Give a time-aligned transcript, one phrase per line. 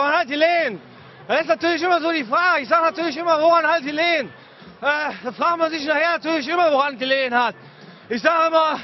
[0.00, 0.80] woran hat die Lehen?
[1.28, 2.62] Das ist natürlich immer so die Frage.
[2.62, 4.28] Ich sage natürlich immer, woran hat die Lehen?
[4.80, 7.54] Äh, da fragt man sich nachher natürlich immer, woran die Lehen hat.
[8.08, 8.80] Ich sage immer,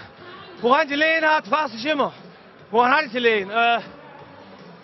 [0.60, 2.12] woran die Lehen hat, fragt sich immer.
[2.70, 3.50] Woran hat die Lehen?
[3.50, 3.80] Äh,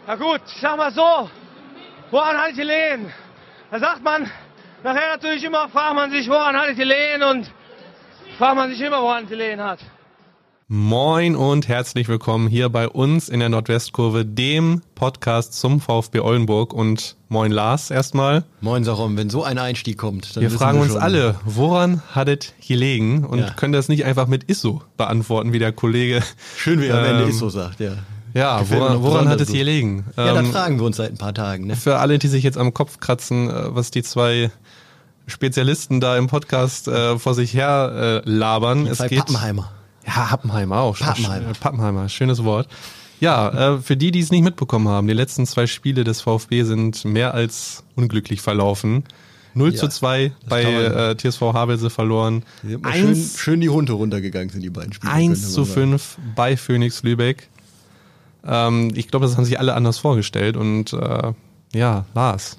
[0.07, 1.31] na gut, ich sag mal so,
[2.11, 3.13] woran hat die Lehen?
[3.71, 4.31] Da sagt man,
[4.83, 7.51] nachher natürlich immer, fragt man sich, woran hat die Lehen und
[8.39, 9.81] fragt man sich immer, woran die Lehen hat.
[10.75, 16.73] Moin und herzlich willkommen hier bei uns in der Nordwestkurve, dem Podcast zum VfB Oldenburg.
[16.73, 18.45] Und moin Lars erstmal.
[18.63, 20.35] Moin Sarum, wenn so ein Einstieg kommt.
[20.35, 23.27] Dann wir fragen wir uns alle, woran hat es gelegen?
[23.27, 23.51] Und ja.
[23.51, 26.23] können das nicht einfach mit Isso beantworten, wie der Kollege.
[26.57, 27.93] Schön, wie er am Ende ähm, Isso sagt, ja.
[28.33, 30.07] Ja, woran, woran hat es hier liegen?
[30.17, 31.67] Ja, ähm, das fragen wir uns seit ein paar Tagen.
[31.67, 31.77] Ne?
[31.77, 34.51] Für alle, die sich jetzt am Kopf kratzen, äh, was die zwei
[35.27, 38.87] Spezialisten da im Podcast äh, vor sich her äh, labern.
[38.87, 39.71] Die zwei es geht, Pappenheimer.
[40.07, 40.99] Ja, Pappenheimer auch.
[40.99, 41.53] Pappenheimer.
[41.59, 42.69] Pappenheimer, schönes Wort.
[43.21, 46.65] Ja, äh, für die, die es nicht mitbekommen haben, die letzten zwei Spiele des VfB
[46.65, 49.05] sind mehr als unglücklich verlaufen.
[49.55, 52.45] 0 ja, zu 2 bei äh, TSV Havelse verloren.
[52.63, 55.13] Schön, schön, die Hunde runtergegangen sind, die beiden Spiele.
[55.13, 57.49] 1 zu 5 bei Phoenix Lübeck.
[58.45, 60.57] Ähm, ich glaube, das haben sich alle anders vorgestellt.
[60.57, 61.33] Und äh,
[61.75, 62.59] ja, Lars.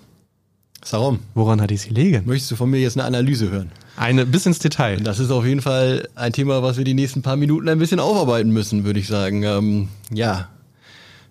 [0.91, 1.19] Warum?
[1.33, 2.23] Woran hat es gelegen?
[2.25, 3.71] Möchtest du von mir jetzt eine Analyse hören?
[3.95, 4.97] Eine bis ins Detail.
[4.97, 7.99] Das ist auf jeden Fall ein Thema, was wir die nächsten paar Minuten ein bisschen
[7.99, 9.43] aufarbeiten müssen, würde ich sagen.
[9.43, 10.49] Ähm, ja,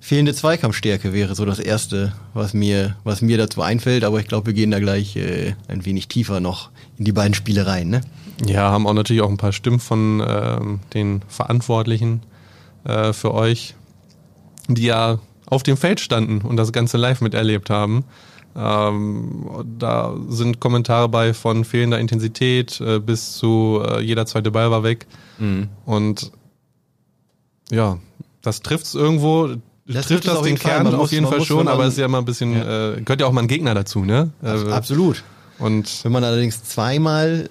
[0.00, 4.04] fehlende Zweikampfstärke wäre so das Erste, was mir, was mir dazu einfällt.
[4.04, 7.34] Aber ich glaube, wir gehen da gleich äh, ein wenig tiefer noch in die beiden
[7.34, 7.88] Spiele rein.
[7.88, 8.00] Ne?
[8.46, 12.22] Ja, haben auch natürlich auch ein paar Stimmen von ähm, den Verantwortlichen
[12.84, 13.74] äh, für euch,
[14.68, 18.04] die ja auf dem Feld standen und das Ganze live miterlebt haben.
[18.54, 24.70] Ähm, da sind Kommentare bei von fehlender Intensität äh, bis zu äh, jeder zweite Ball
[24.70, 25.06] war weg.
[25.38, 25.68] Mhm.
[25.86, 26.32] Und
[27.70, 27.98] ja,
[28.42, 29.56] das trifft es irgendwo.
[29.86, 32.18] Das trifft das den Kern auf jeden Fall muss, schon, aber es ist ja immer
[32.18, 32.92] ein bisschen, ja.
[32.92, 34.30] Äh, gehört ja auch mal ein Gegner dazu, ne?
[34.42, 35.24] Äh, absolut.
[35.58, 37.48] Und wenn man allerdings zweimal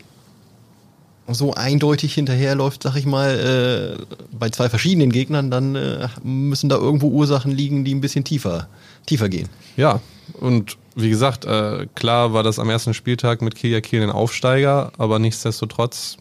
[1.28, 6.78] so eindeutig hinterherläuft, sag ich mal, äh, bei zwei verschiedenen Gegnern, dann äh, müssen da
[6.78, 8.68] irgendwo Ursachen liegen, die ein bisschen tiefer,
[9.06, 9.48] tiefer gehen.
[9.78, 10.02] Ja,
[10.40, 14.92] und wie gesagt, äh, klar war das am ersten Spieltag mit Kiel Kiel ein Aufsteiger,
[14.98, 16.18] aber nichtsdestotrotz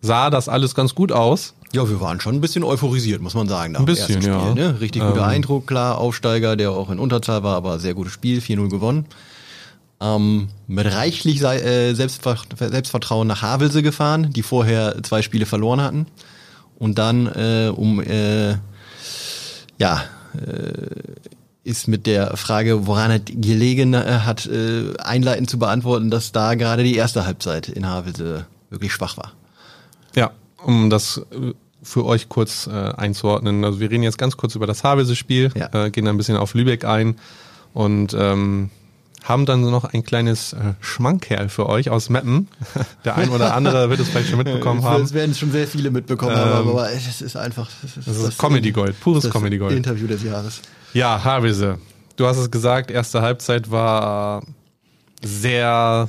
[0.00, 1.54] sah das alles ganz gut aus.
[1.72, 3.74] Ja, wir waren schon ein bisschen euphorisiert, muss man sagen.
[3.74, 4.54] ein bisschen, Spiel, ja.
[4.54, 4.80] Ne?
[4.80, 8.38] Richtig guter ähm, Eindruck, klar, Aufsteiger, der auch in Unterzahl war, aber sehr gutes Spiel,
[8.38, 9.06] 4-0 gewonnen.
[10.00, 16.06] Ähm, mit reichlich äh, Selbstvertrauen nach Havelse gefahren, die vorher zwei Spiele verloren hatten.
[16.78, 18.56] Und dann äh, um äh,
[19.78, 20.04] ja
[20.34, 20.86] äh,
[21.64, 26.54] ist mit der Frage, woran er gelegen äh, hat, äh, einleitend zu beantworten, dass da
[26.54, 29.32] gerade die erste Halbzeit in Havelse wirklich schwach war.
[30.14, 30.30] Ja,
[30.62, 33.64] um das äh, für euch kurz äh, einzuordnen.
[33.64, 35.86] Also wir reden jetzt ganz kurz über das Havelse-Spiel, ja.
[35.86, 37.16] äh, gehen ein bisschen auf Lübeck ein
[37.72, 38.70] und ähm,
[39.22, 42.48] haben dann noch ein kleines äh, Schmankerl für euch aus Meppen.
[43.06, 45.02] Der ein oder andere wird es vielleicht schon mitbekommen haben.
[45.02, 47.70] Es werden schon sehr viele mitbekommen ähm, haben, aber es ist einfach.
[47.82, 49.74] Das ist, das ist Comedy Gold, pures Comedy Gold.
[49.74, 50.60] Interview des Jahres.
[50.94, 51.78] Ja, Havelse.
[52.14, 54.44] Du hast es gesagt, erste Halbzeit war
[55.20, 56.08] sehr,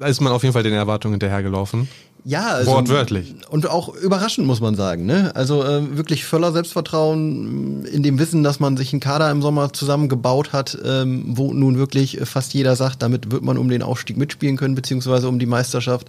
[0.00, 1.88] da ist man auf jeden Fall den Erwartungen hinterhergelaufen.
[2.28, 3.34] Ja, also, wortwörtlich.
[3.48, 5.06] Und auch überraschend, muss man sagen.
[5.06, 5.34] Ne?
[5.34, 9.72] Also äh, wirklich voller Selbstvertrauen in dem Wissen, dass man sich einen Kader im Sommer
[9.72, 14.18] zusammengebaut hat, ähm, wo nun wirklich fast jeder sagt, damit wird man um den Aufstieg
[14.18, 16.08] mitspielen können, beziehungsweise um die Meisterschaft.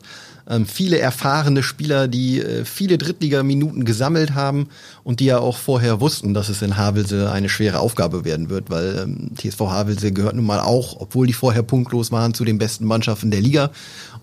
[0.50, 4.68] Ähm, viele erfahrene Spieler, die äh, viele Drittligaminuten gesammelt haben
[5.06, 8.70] und die ja auch vorher wussten, dass es in Havelse eine schwere Aufgabe werden wird,
[8.70, 12.58] weil ähm, TSV Havelse gehört nun mal auch, obwohl die vorher punktlos waren, zu den
[12.58, 13.72] besten Mannschaften der Liga.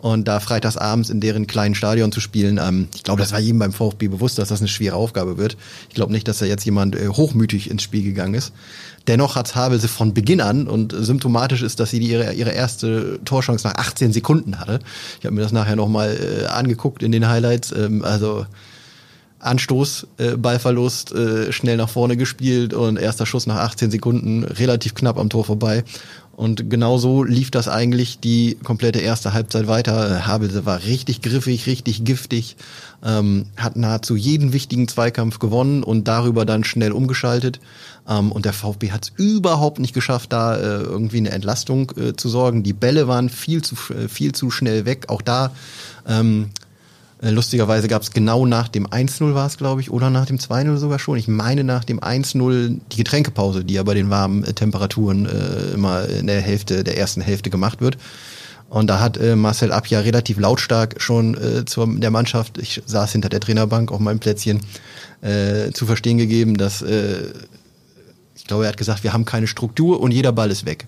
[0.07, 3.59] Und da freitagsabends in deren kleinen Stadion zu spielen, ähm, ich glaube, das war jedem
[3.59, 5.57] beim VfB bewusst, dass das eine schwere Aufgabe wird.
[5.89, 8.53] Ich glaube nicht, dass da jetzt jemand äh, hochmütig ins Spiel gegangen ist.
[9.09, 13.67] Dennoch hat Havelse von Beginn an und symptomatisch ist, dass sie ihre, ihre erste Torchance
[13.67, 14.79] nach 18 Sekunden hatte.
[15.19, 17.73] Ich habe mir das nachher nochmal äh, angeguckt in den Highlights.
[17.73, 18.47] Ähm, also
[19.41, 24.95] Anstoß, äh, Ballverlust, äh, schnell nach vorne gespielt und erster Schuss nach 18 Sekunden, relativ
[24.95, 25.85] knapp am Tor vorbei.
[26.37, 30.27] Und genau so lief das eigentlich die komplette erste Halbzeit weiter.
[30.27, 32.57] Havelse war richtig griffig, richtig giftig,
[33.03, 37.59] ähm, hat nahezu jeden wichtigen Zweikampf gewonnen und darüber dann schnell umgeschaltet.
[38.07, 42.15] Ähm, und der VfB hat es überhaupt nicht geschafft, da äh, irgendwie eine Entlastung äh,
[42.15, 42.63] zu sorgen.
[42.63, 45.07] Die Bälle waren viel zu, äh, viel zu schnell weg.
[45.09, 45.53] Auch da
[46.07, 46.66] ähm, äh,
[47.21, 50.77] lustigerweise gab es genau nach dem 1-0 war es, glaube ich, oder nach dem 2-0
[50.77, 51.17] sogar schon.
[51.17, 55.75] Ich meine nach dem 1-0 die Getränkepause, die ja bei den warmen äh, Temperaturen äh,
[55.75, 57.97] immer in der Hälfte, der ersten Hälfte gemacht wird.
[58.69, 63.13] Und da hat äh, Marcel Abja relativ lautstark schon äh, zur der Mannschaft, ich saß
[63.13, 64.61] hinter der Trainerbank auf meinem Plätzchen,
[65.23, 67.31] äh, zu verstehen gegeben, dass äh,
[68.35, 70.87] ich glaube, er hat gesagt, wir haben keine Struktur und jeder Ball ist weg.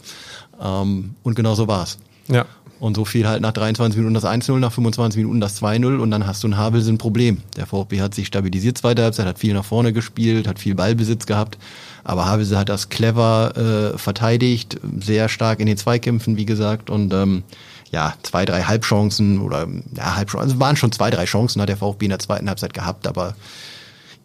[0.61, 1.99] Ähm, und genau so war's.
[2.29, 2.45] Ja.
[2.81, 6.11] Und so fiel halt nach 23 Minuten das 1-0, nach 25 Minuten das 2-0 und
[6.13, 7.39] dann hast du ein Havelse ein Problem.
[7.57, 11.27] Der VfB hat sich stabilisiert zweite Halbzeit, hat viel nach vorne gespielt, hat viel Ballbesitz
[11.27, 11.59] gehabt,
[12.05, 17.13] aber Havelse hat das clever äh, verteidigt, sehr stark in den Zweikämpfen, wie gesagt, und
[17.13, 17.43] ähm,
[17.91, 19.67] ja, zwei, drei Halbchancen oder
[19.97, 22.75] ja, Halbchancen, also waren schon zwei, drei Chancen hat der VfB in der zweiten Halbzeit
[22.75, 23.35] gehabt, aber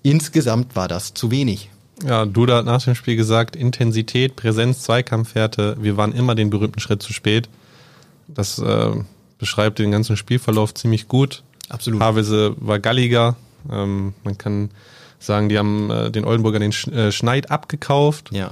[0.04, 1.70] insgesamt war das zu wenig.
[2.06, 6.80] Ja, Duda hat nach dem Spiel gesagt, Intensität, Präsenz, Zweikampfwerte, wir waren immer den berühmten
[6.80, 7.50] Schritt zu spät.
[8.28, 8.92] Das äh,
[9.38, 11.44] beschreibt den ganzen Spielverlauf ziemlich gut.
[11.70, 12.02] Absolut.
[12.02, 13.36] Havelse war galliger.
[13.72, 14.72] Ähm, man kann
[15.20, 18.30] sagen, die haben äh, den Oldenburger den Sch äh, Schneid abgekauft.
[18.32, 18.52] Ja.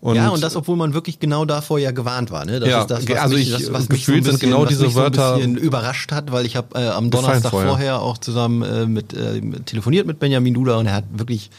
[0.00, 2.46] Und ja, und das, obwohl man wirklich genau davor ja gewarnt war.
[2.46, 2.58] Ne?
[2.58, 4.64] Das ja, ist das, was also mich, ich, das, was mich gefühlt so sind genau
[4.64, 7.50] diese was mich Wörter so ein bisschen überrascht hat, weil ich habe äh, am Donnerstag
[7.50, 7.68] vorher.
[7.68, 8.00] vorher.
[8.00, 11.50] auch zusammen äh, mit äh, telefoniert mit Benjamin Duda und er hat wirklich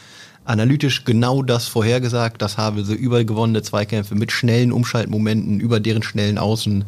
[0.44, 6.36] analytisch genau das vorhergesagt, dass Havelse über gewonnene Zweikämpfe mit schnellen Umschaltmomenten über deren schnellen
[6.36, 6.84] Außen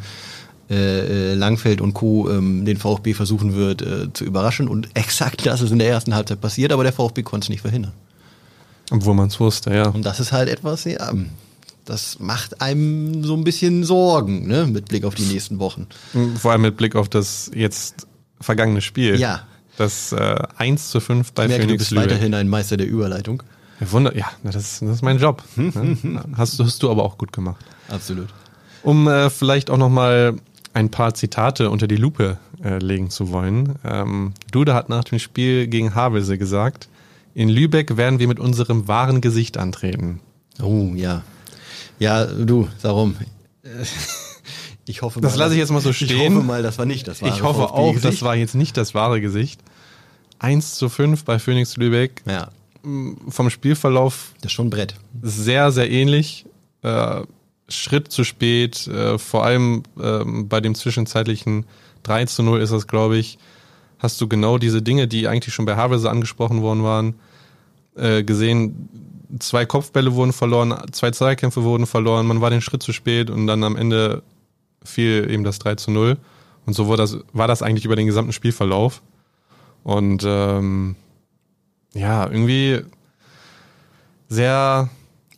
[0.70, 2.30] äh, äh, Langfeld und Co.
[2.30, 4.68] Ähm, den VfB versuchen wird äh, zu überraschen.
[4.68, 7.60] Und exakt das ist in der ersten Halbzeit passiert, aber der VfB konnte es nicht
[7.60, 7.92] verhindern.
[8.90, 9.88] Obwohl man es wusste, ja.
[9.88, 11.12] Und das ist halt etwas, ja,
[11.84, 15.86] das macht einem so ein bisschen Sorgen, ne, mit Blick auf die nächsten Wochen.
[16.38, 18.06] Vor allem mit Blick auf das jetzt
[18.40, 19.18] vergangene Spiel.
[19.18, 19.42] Ja.
[19.76, 22.86] Das äh, 1 zu 5 bei ich merke, Phoenix du bist weiterhin ein Meister der
[22.86, 23.42] Überleitung.
[23.80, 25.42] Ja, Wunder, ja, das, das ist mein Job.
[25.56, 26.24] ne?
[26.36, 27.64] hast, hast du aber auch gut gemacht.
[27.88, 28.28] Absolut.
[28.82, 30.36] Um äh, vielleicht auch nochmal
[30.74, 33.76] ein paar Zitate unter die Lupe äh, legen zu wollen.
[33.84, 36.88] Ähm, Duda hat nach dem Spiel gegen Havelse gesagt,
[37.34, 40.20] in Lübeck werden wir mit unserem wahren Gesicht antreten.
[40.62, 41.22] Oh, ja.
[41.98, 43.16] Ja, du, darum.
[44.86, 46.10] Ich hoffe Das mal, lasse ich jetzt mal so stehen.
[46.10, 48.04] Ich hoffe mal, das war nicht das wahre Ich hoffe auch, VfB-Gesicht.
[48.04, 49.60] das war jetzt nicht das wahre Gesicht.
[50.40, 52.22] 1 zu 5 bei Phoenix Lübeck.
[52.26, 52.50] Ja,
[53.28, 54.94] Vom Spielverlauf das ist schon ein Brett.
[55.22, 56.44] sehr, sehr ähnlich.
[56.82, 57.22] Äh,
[57.68, 61.66] Schritt zu spät, äh, vor allem ähm, bei dem zwischenzeitlichen
[62.02, 63.38] 3 zu 0 ist das, glaube ich,
[63.98, 67.14] hast du genau diese Dinge, die eigentlich schon bei Havelse angesprochen worden waren,
[67.96, 68.88] äh, gesehen.
[69.38, 73.46] Zwei Kopfbälle wurden verloren, zwei Zweikämpfe wurden verloren, man war den Schritt zu spät und
[73.46, 74.22] dann am Ende
[74.84, 76.18] fiel eben das 3 zu 0.
[76.66, 79.02] Und so war das, war das eigentlich über den gesamten Spielverlauf.
[79.82, 80.96] Und ähm,
[81.94, 82.82] ja, irgendwie
[84.28, 84.88] sehr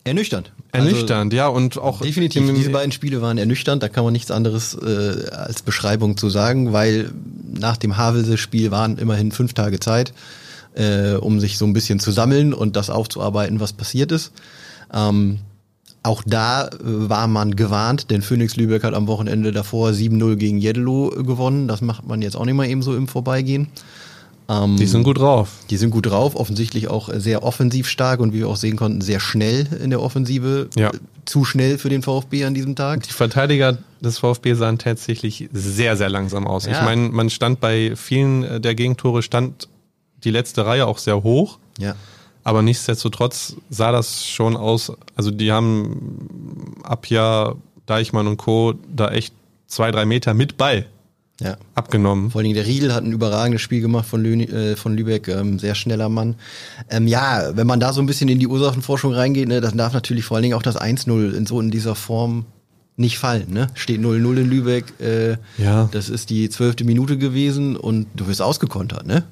[0.03, 0.53] Ernüchternd.
[0.71, 2.47] Ernüchternd, ja, und auch Also, definitiv.
[2.47, 3.81] im- Diese beiden Spiele waren ernüchternd.
[3.83, 7.11] Da kann man nichts anderes äh, als Beschreibung zu sagen, weil
[7.59, 10.13] nach dem Havelse-Spiel waren immerhin fünf Tage Zeit,
[10.75, 14.31] äh, um sich so ein bisschen zu sammeln und das aufzuarbeiten, was passiert ist.
[14.93, 15.39] Ähm,
[16.03, 20.57] auch da äh, war man gewarnt, denn Phoenix Lübeck hat am Wochenende davor 7-0 gegen
[20.59, 21.67] Jeddelo gewonnen.
[21.67, 23.67] Das macht man jetzt auch nicht mal eben so im Vorbeigehen.
[24.49, 25.49] Ähm, Die sind gut drauf.
[25.69, 29.01] Die sind gut drauf, offensichtlich auch sehr offensiv stark und wie wir auch sehen konnten,
[29.01, 30.69] sehr schnell in der Offensive.
[30.75, 30.91] Ja.
[31.25, 33.03] Zu schnell für den VfB an diesem Tag.
[33.03, 36.65] Die Verteidiger des VfB sahen tatsächlich sehr, sehr langsam aus.
[36.65, 36.73] Ja.
[36.73, 39.67] Ich meine, man stand bei vielen äh, der Gegentore, stand
[40.23, 41.59] die letzte Reihe auch sehr hoch.
[41.79, 41.95] Ja.
[42.43, 47.55] Aber nichtsdestotrotz sah das schon aus, also die haben Abja,
[47.85, 48.73] Deichmann und Co.
[48.95, 49.33] da echt
[49.67, 50.85] zwei, drei Meter mit Ball
[51.39, 51.55] Ja.
[51.75, 52.31] abgenommen.
[52.31, 55.27] Vor allen Dingen der Riedel hat ein überragendes Spiel gemacht von, Lü äh, von Lübeck,
[55.27, 56.33] ähm, sehr schneller Mann.
[56.89, 59.93] Ähm, ja, wenn man da so ein bisschen in die Ursachenforschung reingeht, ne, dann darf
[59.93, 62.45] natürlich vor allen Dingen auch das 1-0 in so in dieser Form
[62.95, 63.53] nicht fallen.
[63.53, 63.67] Ne?
[63.75, 65.87] Steht 0-0 in Lübeck, äh, Ja.
[65.91, 69.23] das ist die zwölfte Minute gewesen und du wirst ausgekontert, ne?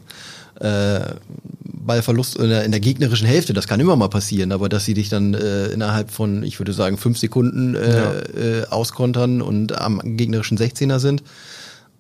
[0.60, 1.16] Äh,
[1.64, 4.94] Ballverlust in der, in der gegnerischen Hälfte, das kann immer mal passieren, aber dass sie
[4.94, 8.12] dich dann äh, innerhalb von, ich würde sagen, fünf Sekunden äh, Ja.
[8.12, 11.24] äh, auskontern und am gegnerischen 16er sind,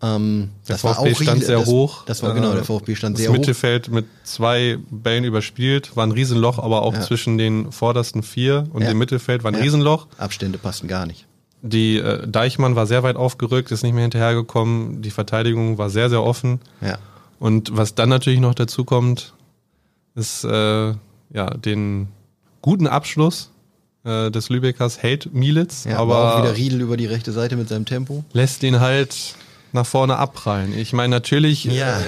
[0.01, 2.03] ähm, Der das war VfB auch stand sehr das, hoch.
[2.05, 3.37] Das war genau, Äh, der VfB stand Das sehr hoch.
[3.37, 7.01] Mittelfeld mit zwei Bällen überspielt, war ein Riesenloch, aber auch Ja.
[7.01, 8.89] zwischen den vordersten vier und Ja.
[8.89, 9.61] dem Mittelfeld war ein Ja.
[9.63, 10.07] Riesenloch.
[10.17, 11.25] Abstände passten gar nicht.
[11.61, 15.01] Die äh, Deichmann war sehr weit aufgerückt, ist nicht mehr hinterhergekommen.
[15.01, 16.59] Die Verteidigung war sehr, sehr offen.
[16.81, 16.99] Ja.
[17.39, 19.33] Und was dann natürlich noch dazu kommt,
[20.13, 20.93] ist äh,
[21.33, 22.07] ja den
[22.61, 23.49] guten Abschluss
[24.03, 27.55] äh, des Lübeckers hält Mielitz, ja aber auch aber wieder Riedel über die rechte Seite
[27.57, 28.23] mit seinem Tempo.
[28.33, 29.35] lässt ihn halt
[29.75, 30.77] nach vorne abprallen.
[30.77, 31.99] Ich meine, natürlich Ja.
[31.99, 32.03] äh,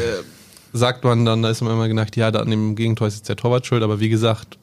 [0.74, 3.30] sagt man dann, da ist man immer gedacht, ja, da an dem Gegentor ist jetzt
[3.30, 4.58] der Torwart schuld, aber wie gesagt,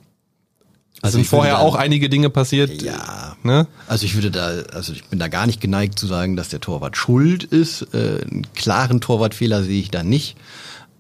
[0.97, 2.83] es Also sind vorher auch einige Dinge passiert.
[2.83, 3.37] Ja.
[3.43, 3.67] Ne?
[3.89, 6.61] Also ich würde da, also ich bin da gar nicht geneigt zu sagen, dass der
[6.61, 7.83] Torwart schuld ist.
[7.93, 10.37] Äh, einen klaren Torwartfehler sehe ich da nicht.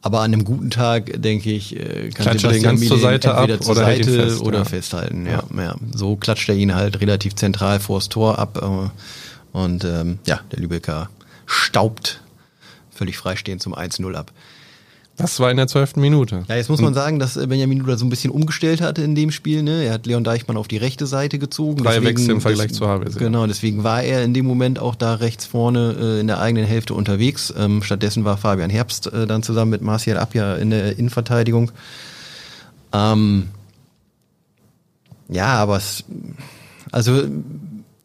[0.03, 3.35] Aber an einem guten Tag, denke ich, äh, kann Klatscht er den ganz zur Seite
[3.35, 4.65] ab zur oder Seite fest, oder ja.
[4.67, 5.27] festhalten.
[5.27, 5.77] Ja, ja.
[5.95, 8.61] So klatscht er ihn halt relativ zentral vors Tor ab.
[8.61, 11.09] Äh, und ähm, ja, der Lübecker
[11.47, 12.21] staubt
[12.95, 14.33] völlig freistehend zum 1-0 ab.
[15.17, 16.45] Das war in der zwölften Minute.
[16.49, 19.15] Ja, jetzt muss man sagen, dass äh, Benjamin Duda so ein bisschen umgestellt hatte in
[19.15, 19.63] dem Spiel.
[19.63, 19.85] Ne?
[19.85, 21.85] Er hat Leon Deichmann auf die rechte Seite gezogen.
[21.85, 23.21] Drei Wechsel im Vergleich zu Havelse.
[23.21, 26.67] Genau, deswegen war er in dem Moment auch da rechts vorne äh, in der eigenen
[26.67, 27.55] Hälfte unterwegs.
[27.57, 31.71] Ähm, stattdessen war Fabian Herbst äh, dann zusammen mit Marcial Abja in der Innenverteidigung.
[32.93, 33.51] Ähm,
[35.29, 36.03] ja, aber es,
[36.91, 37.23] also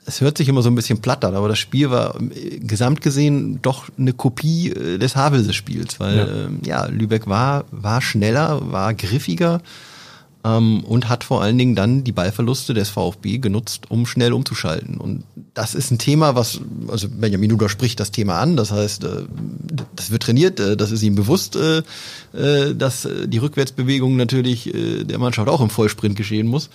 [0.10, 3.02] es hört sich immer so ein bisschen platt an, aber das Spiel war äh, gesamt
[3.02, 6.28] gesehen doch eine Kopie äh, des Havelse-Spiels, weil ja.
[6.28, 6.86] Ähm, ja.
[6.88, 9.62] Lübeck war, war schneller, war griffiger
[10.44, 14.98] ähm, und hat vor allen Dingen dann die Ballverluste des VfB genutzt, um schnell umzuschalten.
[14.98, 15.24] Und
[15.54, 19.24] das ist ein Thema, was, also Benjamin Duda spricht das Thema an, das heißt, äh,
[19.96, 21.82] das wird trainiert, äh, das ist ihm bewusst, äh,
[22.34, 26.70] äh dass die Rückwärtsbewegung natürlich der Mannschaft auch im Vollsprint geschehen muss.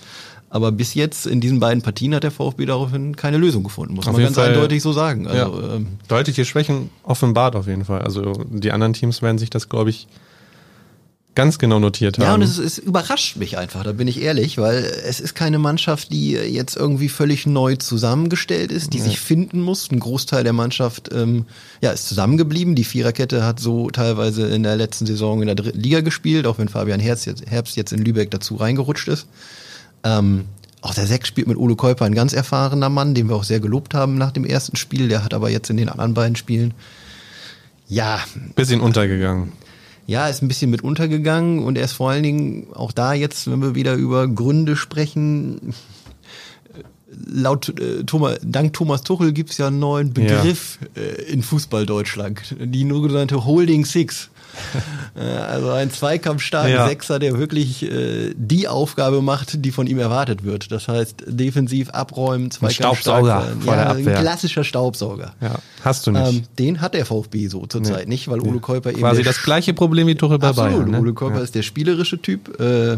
[0.49, 4.07] Aber bis jetzt in diesen beiden Partien hat der VfB daraufhin keine Lösung gefunden, muss
[4.07, 5.27] auf man ganz Fall, eindeutig so sagen.
[5.27, 8.01] Also, ja, ähm, deutliche Schwächen offenbart auf jeden Fall.
[8.01, 10.07] Also die anderen Teams werden sich das, glaube ich,
[11.35, 12.25] ganz genau notiert haben.
[12.25, 15.59] Ja, und es, es, überrascht mich einfach, da bin ich ehrlich, weil es ist keine
[15.59, 19.03] Mannschaft, die jetzt irgendwie völlig neu zusammengestellt ist, die ja.
[19.03, 19.91] sich finden muss.
[19.91, 21.45] Ein Großteil der Mannschaft ähm,
[21.81, 22.75] ja, ist zusammengeblieben.
[22.75, 26.57] Die Viererkette hat so teilweise in der letzten Saison in der dritten Liga gespielt, auch
[26.57, 29.27] wenn Fabian Herbst jetzt, Herbst jetzt in Lübeck dazu reingerutscht ist.
[30.05, 30.45] Ähm,
[30.81, 33.59] auch der Sechs spielt mit Ole Käuper ein ganz erfahrener Mann, den wir auch sehr
[33.59, 35.09] gelobt haben nach dem ersten Spiel.
[35.09, 36.73] Der hat aber jetzt in den anderen beiden Spielen
[37.87, 38.19] ja.
[38.55, 39.51] Bisschen untergegangen.
[40.07, 43.49] Ja, ist ein bisschen mit untergegangen und er ist vor allen Dingen auch da jetzt,
[43.49, 45.73] wenn wir wieder über Gründe sprechen,
[47.25, 51.01] laut äh, Thomas, dank Thomas Tuchel gibt's ja einen neuen Begriff ja.
[51.01, 54.29] äh, in Fußball Deutschland, die nur genannte Holding Six.
[55.17, 56.87] Äh, also ein zweikampfstarker ja.
[56.87, 60.73] Sechser, der wirklich äh, die Aufgabe macht, die von ihm erwartet wird.
[60.73, 63.61] Das heißt, defensiv abräumen, Zweikampfstark Staubsauger sein.
[63.61, 64.17] vor ja, der Abwehr.
[64.17, 65.33] Ein klassischer Staubsauger.
[65.39, 65.55] Ja,
[65.85, 66.27] hast du nicht.
[66.27, 68.15] Ähm, den hat der VfB so zurzeit nee.
[68.15, 70.73] nicht, weil Ole Käuper eben Quasi das gleiche Problem wie Tuchel bei Absolut.
[70.73, 70.91] Bayern.
[70.91, 70.99] Ne?
[70.99, 72.59] Ole Käuper ist der spielerische Typ.
[72.59, 72.97] Äh,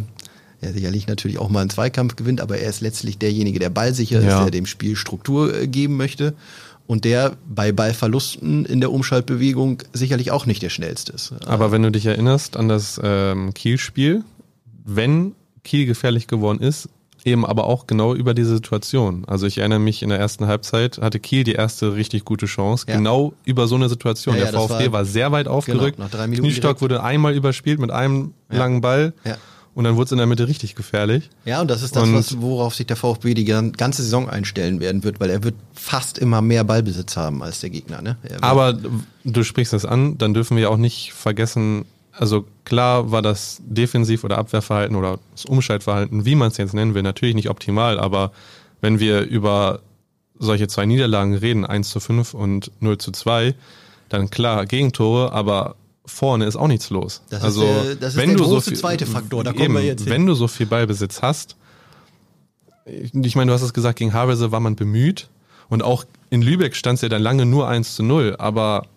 [0.61, 4.19] er sicherlich natürlich auch mal einen Zweikampf gewinnt, aber er ist letztlich derjenige, der ballsicher
[4.19, 6.33] ist, der dem Spiel Struktur äh, geben möchte
[6.87, 11.33] und der bei Ballverlusten in der Umschaltbewegung sicherlich auch nicht der schnellste ist.
[11.45, 14.23] Aber wenn du dich erinnerst an das ähm, Kiel-Spiel,
[14.85, 16.89] wenn Kiel gefährlich geworden ist,
[17.25, 19.25] eben aber auch genau über diese Situation.
[19.27, 22.85] Also ich erinnere mich, in der ersten Halbzeit hatte Kiel die erste richtig gute Chance,
[22.87, 22.95] ja.
[22.95, 24.35] genau über so eine Situation.
[24.37, 25.97] Ja, der VfB war, war, sehr weit aufgerückt.
[25.97, 28.59] Genau, drei Minuten Kniestock wurde einmal überspielt mit einem ja.
[28.59, 29.13] langen Ball.
[29.25, 29.37] Ja.
[29.77, 31.29] Und dann wurde es in der Mitte richtig gefährlich.
[31.45, 35.03] Ja, und das ist das, was, worauf sich der VfB die ganze Saison einstellen werden
[35.03, 38.01] wird, weil er wird fast immer mehr Ballbesitz haben als der Gegner.
[38.01, 38.17] Ne?
[38.41, 38.75] Aber
[39.23, 44.23] du sprichst das an, dann dürfen wir auch nicht vergessen, also klar war das Defensiv-
[44.23, 48.31] oder Abwehrverhalten oder das Umschaltverhalten, wie man es jetzt nennen will, natürlich nicht optimal, aber
[48.81, 49.81] wenn wir über
[50.39, 53.53] solche zwei Niederlagen reden, 1 zu 5 und 0 zu 2,
[54.09, 55.75] dann klar Gegentore, aber
[56.07, 57.21] vorne ist auch nichts los.
[57.29, 59.51] Das also, ist der, das ist wenn der du große so viel, zweite Faktor, da
[59.51, 60.11] kommen eben, wir jetzt hin.
[60.11, 61.55] Wenn du so viel Ballbesitz hast,
[62.85, 65.27] ich meine, du hast es gesagt, gegen Havelse war man bemüht
[65.69, 68.87] und auch in Lübeck stand es ja dann lange nur 1 zu 0, aber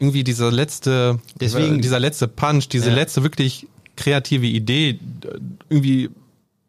[0.00, 2.94] irgendwie dieser letzte, Deswegen, dieser letzte Punch, diese ja.
[2.94, 4.98] letzte wirklich kreative Idee,
[5.68, 6.10] irgendwie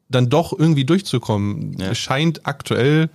[0.09, 1.93] dann doch irgendwie durchzukommen, ja.
[1.93, 3.09] scheint aktuell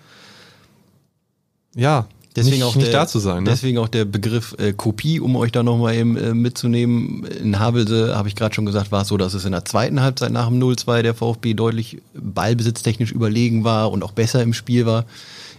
[1.75, 3.45] ja Deswegen nicht, auch nicht der, da zu sein.
[3.45, 3.50] Ne?
[3.50, 7.25] Deswegen auch der Begriff äh, Kopie, um euch da nochmal eben äh, mitzunehmen.
[7.25, 10.00] In Havelse, habe ich gerade schon gesagt, war es so, dass es in der zweiten
[10.00, 14.85] Halbzeit nach dem 0-2 der VfB deutlich ballbesitztechnisch überlegen war und auch besser im Spiel
[14.85, 15.05] war.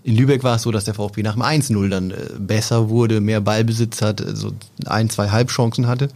[0.03, 3.21] In Lübeck war es so, dass der VfB nach dem 1-0 dann äh, besser wurde,
[3.21, 4.51] mehr Ballbesitz hat, so
[4.85, 6.09] ein, zwei Halbchancen hatte.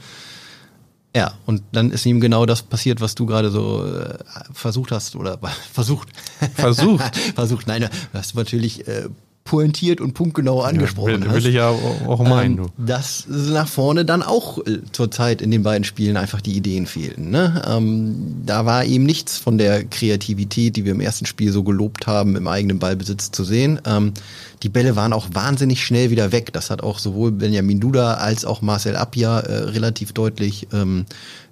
[1.16, 4.18] Ja, und dann ist ihm genau das passiert, was du gerade so äh,
[4.54, 5.40] versucht hast oder
[5.74, 6.10] versucht.
[6.56, 7.16] Versucht.
[7.36, 7.68] versucht.
[7.68, 9.08] Nein, du hast natürlich äh,
[9.50, 12.60] pointiert und punktgenau angesprochen ja, will, will ich ja auch meinen.
[12.60, 16.86] Ähm, dass nach vorne dann auch äh, zurzeit in den beiden Spielen einfach die Ideen
[16.86, 17.32] fehlten.
[17.32, 17.60] Ne?
[17.68, 22.06] Ähm, da war eben nichts von der Kreativität, die wir im ersten Spiel so gelobt
[22.06, 23.82] haben, im eigenen Ballbesitz zu sehen.
[23.88, 24.14] Ähm,
[24.62, 26.54] die Bälle waren auch wahnsinnig schnell wieder weg.
[26.54, 31.06] Das hat auch sowohl Benjamin Duda als auch Marcel Appia äh, relativ deutlich ähm,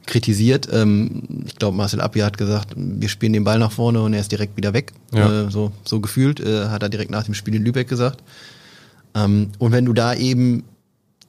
[0.07, 0.67] kritisiert.
[0.71, 4.21] Ähm, ich glaube, Marcel Appia hat gesagt, wir spielen den Ball nach vorne und er
[4.21, 4.93] ist direkt wieder weg.
[5.13, 5.47] Ja.
[5.47, 8.23] Äh, so, so gefühlt, äh, hat er direkt nach dem Spiel in Lübeck gesagt.
[9.13, 10.63] Ähm, und wenn du da eben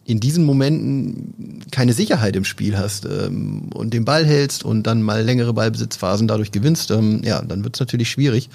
[0.05, 5.03] in diesen Momenten keine Sicherheit im Spiel hast ähm, und den Ball hältst und dann
[5.03, 8.49] mal längere Ballbesitzphasen dadurch gewinnst, ähm, ja, dann wird es natürlich schwierig.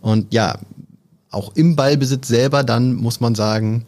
[0.00, 0.58] Und ja,
[1.30, 3.84] auch im Ballbesitz selber, dann muss man sagen,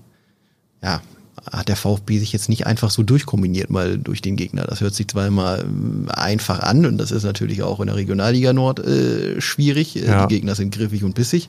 [0.83, 1.03] ja,
[1.50, 4.64] hat der VfB sich jetzt nicht einfach so durchkombiniert mal durch den Gegner.
[4.64, 7.97] Das hört sich zwar immer äh, einfach an und das ist natürlich auch in der
[7.97, 9.97] Regionalliga Nord äh, schwierig.
[9.97, 10.26] Äh, Ja.
[10.26, 11.49] Die Gegner sind griffig und bissig,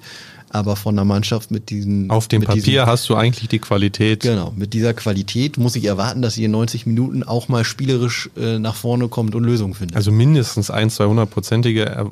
[0.49, 4.21] aber von einer Mannschaft mit diesen Auf dem Papier diesen, hast du eigentlich die Qualität.
[4.21, 8.29] Genau, mit dieser Qualität muss ich erwarten, dass sie in 90 Minuten auch mal spielerisch
[8.37, 9.95] äh, nach vorne kommt und Lösungen findet.
[9.95, 12.05] Also mindestens ein, zwei hundertprozentige, äh,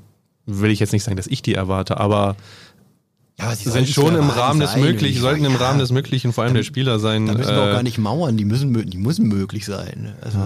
[0.46, 2.36] will ich jetzt nicht sagen, dass ich die erwarte, aber
[3.40, 4.76] ja, aber sie sind schon im Rahmen des.
[4.76, 7.26] Und Möglichen, ich sollten im ja, Rahmen des Möglichen vor allem der Spieler sein.
[7.26, 10.14] Da müssen wir auch äh, gar nicht mauern, die müssen, die müssen möglich sein.
[10.22, 10.38] Also,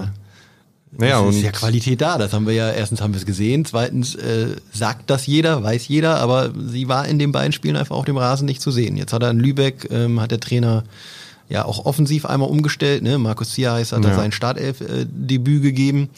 [0.98, 3.26] Naja, es ist und ja Qualität da, das haben wir ja, erstens haben wir es
[3.26, 7.76] gesehen, zweitens äh, sagt das jeder, weiß jeder, aber sie war in den beiden Spielen
[7.76, 8.96] einfach auf dem Rasen nicht zu sehen.
[8.96, 10.84] Jetzt hat er in Lübeck, ähm, hat der Trainer
[11.50, 13.18] ja auch offensiv einmal umgestellt, ne?
[13.18, 14.16] Markus Zierheis hat da Ja.
[14.16, 16.10] sein Startelf-Debüt gegeben.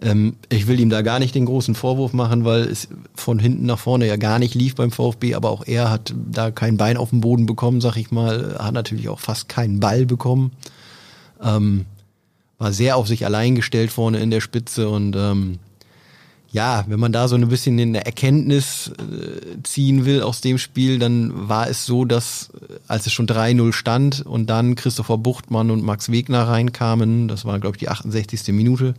[0.00, 3.66] Ähm, ich will ihm da gar nicht den großen Vorwurf machen, weil es von hinten
[3.66, 6.96] nach vorne ja gar nicht lief beim VfB, aber auch er hat da kein Bein
[6.96, 10.52] auf den Boden bekommen, sag ich mal, hat natürlich auch fast keinen Ball bekommen.
[11.42, 11.86] Ähm,
[12.58, 15.58] war sehr auf sich allein gestellt vorne in der Spitze und ähm,
[16.52, 20.98] ja, wenn man da so ein bisschen eine Erkenntnis äh, ziehen will aus dem Spiel,
[20.98, 25.70] dann war es so, dass äh, als es schon 3-0 stand und dann Christopher Buchtmann
[25.70, 28.48] und Max Wegner reinkamen, das war glaube ich die 68.
[28.48, 28.94] Minute,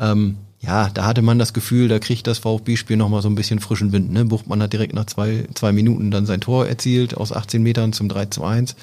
[0.00, 3.60] ähm, ja, da hatte man das Gefühl, da kriegt das VfB-Spiel nochmal so ein bisschen
[3.60, 4.10] frischen Wind.
[4.10, 4.24] Ne?
[4.24, 8.08] Buchtmann hat direkt nach zwei, zwei Minuten dann sein Tor erzielt aus 18 Metern zum
[8.08, 8.74] 3 zu 1.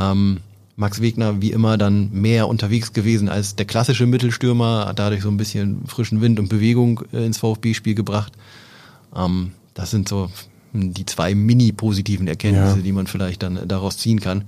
[0.00, 0.38] Ähm,
[0.76, 5.28] Max Wegner wie immer dann mehr unterwegs gewesen als der klassische Mittelstürmer, hat dadurch so
[5.28, 8.32] ein bisschen frischen Wind und Bewegung äh, ins VfB-Spiel gebracht.
[9.14, 10.30] Ähm, das sind so
[10.72, 12.82] hm, die zwei mini-positiven Erkenntnisse, Ja.
[12.82, 14.44] die man vielleicht dann äh, daraus ziehen kann.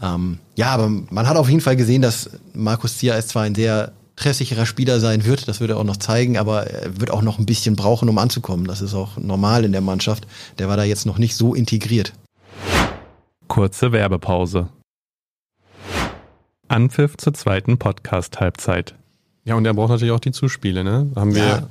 [0.00, 3.92] Ähm, ja, aber man hat auf jeden Fall gesehen, dass Markus Zier zwar ein sehr
[4.20, 7.38] treffsicherer Spieler sein wird, das wird er auch noch zeigen, aber er wird auch noch
[7.38, 8.66] ein bisschen brauchen, um anzukommen.
[8.66, 10.26] Das ist auch normal in der Mannschaft.
[10.58, 12.12] Der war da jetzt noch nicht so integriert.
[13.48, 14.68] Kurze Werbepause.
[16.68, 18.94] Anpfiff zur zweiten Podcast-Halbzeit.
[19.44, 21.10] Ja, und er braucht natürlich auch die Zuspiele, ne?
[21.16, 21.42] Haben wir.
[21.42, 21.68] Ja.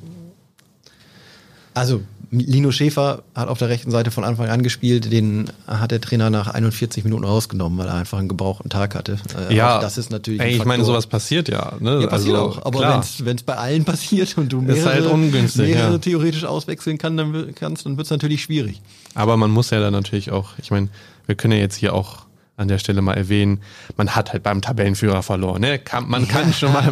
[1.79, 5.12] Also, Lino Schäfer hat auf der rechten Seite von Anfang an gespielt.
[5.12, 9.18] Den hat der Trainer nach 41 Minuten rausgenommen, weil er einfach einen gebrauchten Tag hatte.
[9.50, 10.39] Äh, Ja, das ist natürlich.
[10.39, 11.74] Ey, ich meine, sowas passiert ja.
[11.79, 12.01] Ne?
[12.01, 12.65] Ja, passiert also, auch.
[12.65, 15.98] Aber wenn es bei allen passiert und du mehrere, halt mehrere ja.
[15.98, 18.79] theoretisch auswechseln kann, dann, kannst, dann wird es natürlich schwierig.
[19.15, 20.89] Aber man muss ja dann natürlich auch, ich meine,
[21.25, 22.28] wir können ja jetzt hier auch
[22.59, 23.61] an der Stelle mal erwähnen,
[23.98, 25.61] man hat halt beim Tabellenführer verloren.
[25.61, 25.79] Ne?
[26.07, 26.91] Man kann schon mal.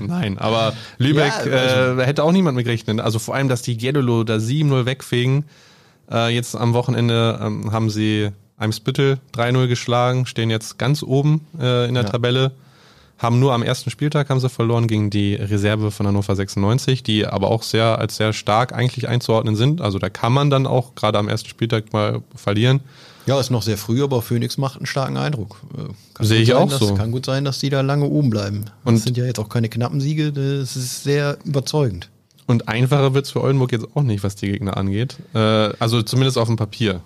[0.00, 3.00] Nein, aber Lübeck Ja, also- äh, hätte auch niemand mit gerechnet.
[3.00, 5.44] Also vor allem, dass die Gedolo da 7-0 wegfegen.
[6.10, 11.88] Äh, jetzt am Wochenende ähm, haben sie Eimsbüttel 3-0 geschlagen, stehen jetzt ganz oben äh,
[11.88, 12.10] in der Ja.
[12.10, 12.52] Tabelle.
[13.18, 17.26] Haben nur am ersten Spieltag haben sie verloren gegen die Reserve von Hannover 96, die
[17.26, 19.80] aber auch sehr als sehr stark eigentlich einzuordnen sind.
[19.82, 22.80] Also da kann man dann auch gerade am ersten Spieltag mal verlieren.
[23.26, 25.60] Ja, ist noch sehr früh, aber Phoenix macht einen starken Eindruck.
[25.74, 26.94] Äh, kann Sehe gut ich sein, auch dass, so.
[26.94, 28.64] Kann gut sein, dass die da lange oben bleiben.
[28.84, 32.08] Und- das sind ja jetzt auch keine knappen Siege, das ist sehr überzeugend.
[32.46, 35.16] Und einfacher wird's für Oldenburg jetzt auch nicht, was die Gegner angeht.
[35.34, 37.00] Äh, also zumindest auf dem Papier.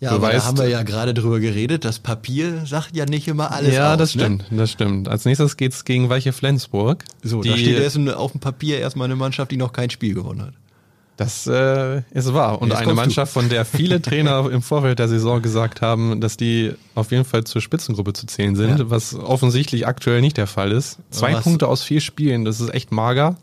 [0.00, 3.06] Ja, Du aber weißt- da haben wir ja gerade drüber geredet, das Papier sagt ja
[3.06, 3.98] nicht immer alles ja, aus.
[3.98, 4.22] das ne?
[4.24, 5.08] stimmt, das stimmt.
[5.08, 7.04] Als nächstes geht's gegen Weiche Flensburg.
[7.22, 10.42] So, da steht erst auf dem Papier erstmal eine Mannschaft, die noch kein Spiel gewonnen
[10.42, 10.52] hat.
[11.16, 12.60] Das äh, ist wahr.
[12.60, 13.02] Und Jetzt eine kommst du.
[13.02, 17.24] Mannschaft, von der viele Trainer im Vorfeld der Saison gesagt haben, dass die auf jeden
[17.24, 18.90] Fall zur Spitzengruppe zu zählen sind, Ja.
[18.90, 20.98] was offensichtlich aktuell nicht der Fall ist.
[21.10, 23.36] Zwei Was- Punkte aus vier Spielen, das ist echt mager.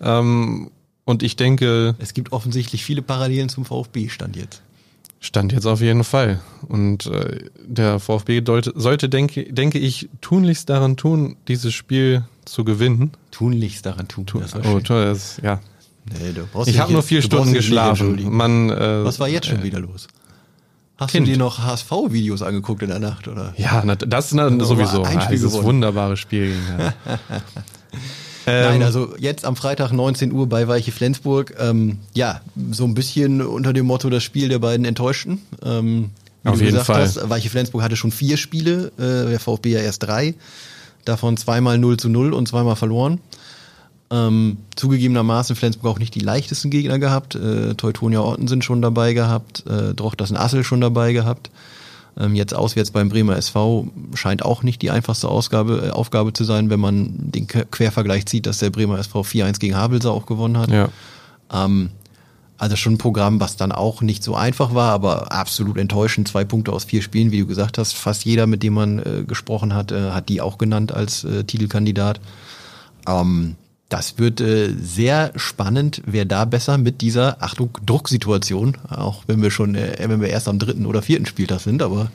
[0.00, 0.70] Ähm,
[1.04, 4.62] und ich denke, Es gibt offensichtlich viele Parallelen zum VfB, stand jetzt.
[5.18, 6.40] Stand jetzt auf jeden Fall.
[6.68, 12.64] Und äh, der VfB sollte, sollte denke, denke ich, tunlichst daran tun, dieses Spiel zu
[12.64, 13.12] gewinnen.
[13.32, 14.26] Tunlichst daran tun.
[14.40, 14.84] das war oh, schön.
[14.84, 15.60] toll, das, ja.
[16.12, 18.30] Nee, du brauchst Ich habe nur vier Stunden geschlafen.
[18.30, 20.06] Man, äh, Was war jetzt schon wieder los?
[20.98, 21.26] Hast Kind.
[21.26, 23.52] du dir noch HSV-Videos angeguckt in der Nacht, oder?
[23.58, 25.66] Ja, na, das ist na, sowieso ein Spiel dieses gewonnen.
[25.66, 26.54] wunderbare Spiel.
[26.78, 26.94] Ja.
[28.46, 31.54] Nein, Ähm, also jetzt am Freitag 19 Uhr bei Weiche Flensburg.
[31.58, 32.40] Ähm, ja,
[32.70, 35.42] so ein bisschen unter dem Motto das Spiel der beiden Enttäuschten.
[35.64, 36.10] Ähm,
[36.44, 37.02] wie Auf du jeden gesagt Fall.
[37.02, 40.34] Hast, Weiche Flensburg hatte schon vier Spiele, äh, der VfB ja erst drei.
[41.04, 43.20] Davon zweimal 0 zu 0 und zweimal verloren.
[44.08, 47.34] Ähm, zugegebenermaßen Flensburg auch nicht die leichtesten Gegner gehabt.
[47.34, 51.50] Äh, Teutonia Orten sind schon dabei gehabt, äh, Drochtersen Assel schon dabei gehabt.
[52.18, 56.44] Ähm, jetzt auswärts beim Bremer SV scheint auch nicht die einfachste Ausgabe, äh, Aufgabe zu
[56.44, 60.26] sein, wenn man den Quer- Quervergleich zieht, dass der Bremer SV 4-1 gegen Havelse auch
[60.26, 60.70] gewonnen hat.
[60.70, 60.88] ja.
[61.52, 61.90] Ähm,
[62.58, 66.26] also schon ein Programm, was dann auch nicht so einfach war, aber absolut enttäuschend.
[66.26, 67.94] Zwei Punkte aus vier Spielen, wie du gesagt hast.
[67.94, 71.44] Fast jeder, mit dem man äh, gesprochen hat, äh, hat die auch genannt als äh,
[71.44, 72.18] Titelkandidat.
[73.06, 73.56] Ähm,
[73.88, 79.52] Das wird äh, sehr spannend, wer da besser mit dieser, Achtung, Drucksituation, auch wenn wir
[79.52, 82.10] schon, äh, wenn wir erst am dritten oder vierten Spieltag sind, aber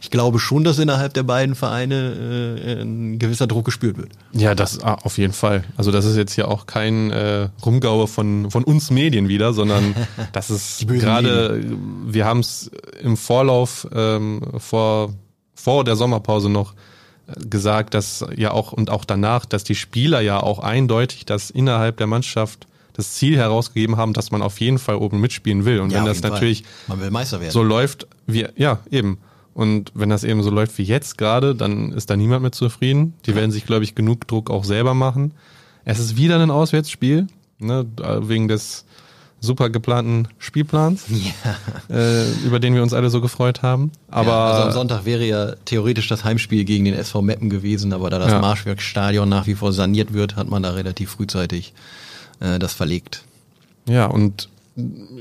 [0.00, 4.10] ich glaube schon, dass innerhalb der beiden Vereine äh, ein gewisser Druck gespürt wird.
[4.32, 5.64] Ja, das ah, auf jeden Fall.
[5.76, 9.96] Also das ist jetzt ja auch kein äh, Rumgaue von, von uns Medien wieder, sondern
[10.32, 11.60] das ist gerade,
[12.06, 12.70] wir haben es
[13.02, 15.12] im Vorlauf ähm, vor,
[15.56, 16.74] vor der Sommerpause noch
[17.48, 21.96] gesagt, dass ja auch und auch danach, dass die Spieler ja auch eindeutig das innerhalb
[21.96, 25.80] der Mannschaft das Ziel herausgegeben haben, dass man auf jeden Fall oben mitspielen will.
[25.80, 27.50] Und Ja, wenn das natürlich Man will Meister werden.
[27.52, 29.18] so läuft, wie ja eben.
[29.52, 33.14] Und wenn das eben so läuft wie jetzt gerade, dann ist da niemand mit zufrieden.
[33.24, 35.32] Die werden sich, glaube ich, genug Druck auch selber machen.
[35.84, 37.26] Es ist wieder ein Auswärtsspiel,
[37.58, 37.86] ne,
[38.20, 38.84] wegen des
[39.46, 41.04] super geplanten Spielplans,
[41.90, 43.90] äh, über den wir uns alle so gefreut haben.
[44.10, 47.94] Aber ja, also am Sonntag wäre ja theoretisch das Heimspiel gegen den SV Meppen gewesen,
[47.94, 48.40] aber da das Ja.
[48.40, 51.72] Marschwerkstadion nach wie vor saniert wird, hat man da relativ frühzeitig
[52.40, 53.22] äh, das verlegt.
[53.88, 54.50] Ja, und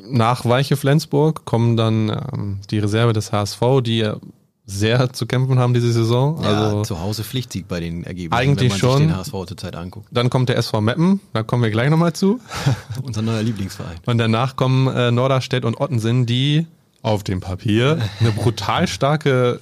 [0.09, 4.17] nach Weiche Flensburg kommen dann ähm, die Reserve des HSV, die ja
[4.65, 6.41] sehr zu kämpfen haben diese Saison.
[6.41, 8.97] Ja, Also zu Hause Pflichtsieg bei den Ergebnissen, Eigentlich wenn man schon.
[8.99, 10.07] sich den HSV zurzeit anguckt.
[10.11, 12.39] dann kommt der SV Meppen, da kommen wir gleich nochmal zu.
[13.03, 13.97] Unser neuer Lieblingsverein.
[14.05, 16.65] Und danach kommen äh, Norderstedt und Ottensen, die
[17.05, 19.59] auf dem Papier eine brutal starke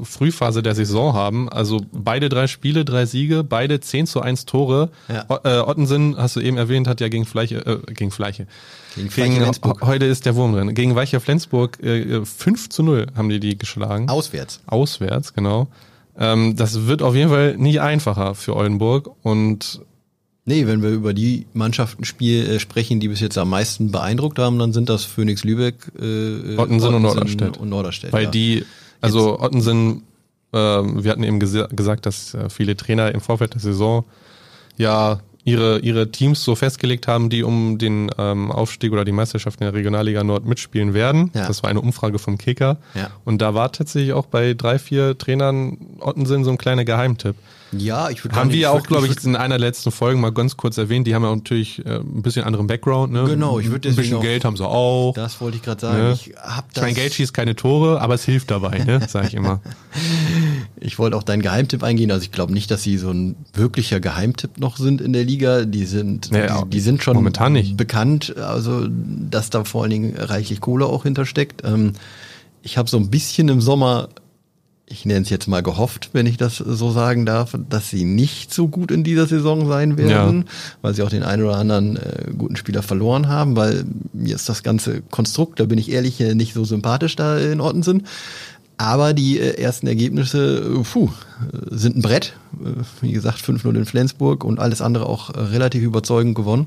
[0.00, 1.48] äh, Frühphase der Saison haben.
[1.48, 4.90] Also beide drei Spiele, drei Siege, beide 10 zu 1 Tore.
[5.08, 5.26] Ja.
[5.28, 8.46] O äh, Ottensen, hast du eben erwähnt, hat ja gegen Fleiche, äh, gegen Fleiche.
[8.96, 9.82] Gegen Fleiche Flensburg.
[9.82, 10.74] Heute ist der Wurm drin.
[10.74, 14.08] Gegen Weiche Flensburg äh, 5 zu 0 haben die die geschlagen.
[14.08, 14.60] Auswärts.
[14.66, 15.68] Auswärts, genau.
[16.18, 19.80] Ähm, das wird auf jeden Fall nicht einfacher für Oldenburg und
[20.46, 24.38] Nee, wenn wir über die Mannschaften spiel, äh, sprechen, die bis jetzt am meisten beeindruckt
[24.38, 27.56] haben, dann sind das Phoenix Lübeck, äh, Ottensen und Norderstedt.
[27.56, 28.30] Und Norderstedt Weil ja.
[28.30, 28.64] die,
[29.00, 30.02] also Ottensen,
[30.52, 34.04] ähm, wir hatten eben gesa gesagt, dass äh, viele Trainer im Vorfeld der Saison
[34.76, 39.60] ja ihre, ihre Teams so festgelegt haben, die um den ähm, Aufstieg oder die Meisterschaft
[39.60, 41.30] in der Regionalliga Nord mitspielen werden.
[41.34, 41.46] Ja.
[41.46, 42.78] Das war eine Umfrage vom Kicker.
[42.94, 43.10] Ja.
[43.24, 47.36] Und da war tatsächlich auch bei drei, vier Trainern Ottensen so ein kleiner Geheimtipp.
[47.80, 50.32] Ja, ich würde Haben wir ja auch, glaube ich, würd- in einer letzten Folgen mal
[50.32, 51.06] ganz kurz erwähnt.
[51.06, 53.12] Die haben ja natürlich äh, ein bisschen anderen Background.
[53.12, 53.24] Ne?
[53.24, 55.12] Genau, ich würd Ein bisschen auch- Geld haben sie auch.
[55.14, 55.98] das wollte ich gerade sagen.
[56.02, 56.12] Ne?
[56.12, 59.00] Ich hab das, meine, Geld schießt keine Tore, aber es hilft dabei, ne?
[59.08, 59.60] sage ich immer.
[60.80, 62.10] Ich wollte auch deinen Geheimtipp eingehen.
[62.10, 65.64] Also ich glaube nicht, dass sie so ein wirklicher Geheimtipp noch sind in der Liga.
[65.64, 67.76] Die sind, auch die, die sind schon momentan nicht.
[67.76, 68.36] bekannt.
[68.36, 71.62] Also dass da vor allen Dingen reichlich Kohle auch hintersteckt.
[71.64, 71.92] Ähm,
[72.62, 74.08] ich habe so ein bisschen im Sommer,
[74.86, 78.52] ich nenne es jetzt mal gehofft, wenn ich das so sagen darf, dass sie nicht
[78.52, 80.44] so gut in dieser Saison sein werden,
[80.82, 84.48] weil sie auch den einen oder anderen äh, guten Spieler verloren haben, weil mir ist
[84.48, 88.06] das ganze Konstrukt, da bin ich ehrlich, äh, nicht so sympathisch da in Ottensen.
[88.76, 91.10] Aber die äh, ersten Ergebnisse, äh, puh, äh,
[91.70, 92.34] sind ein Brett.
[93.00, 96.66] Wie gesagt, 5-0 in Flensburg und alles andere auch relativ überzeugend gewonnen.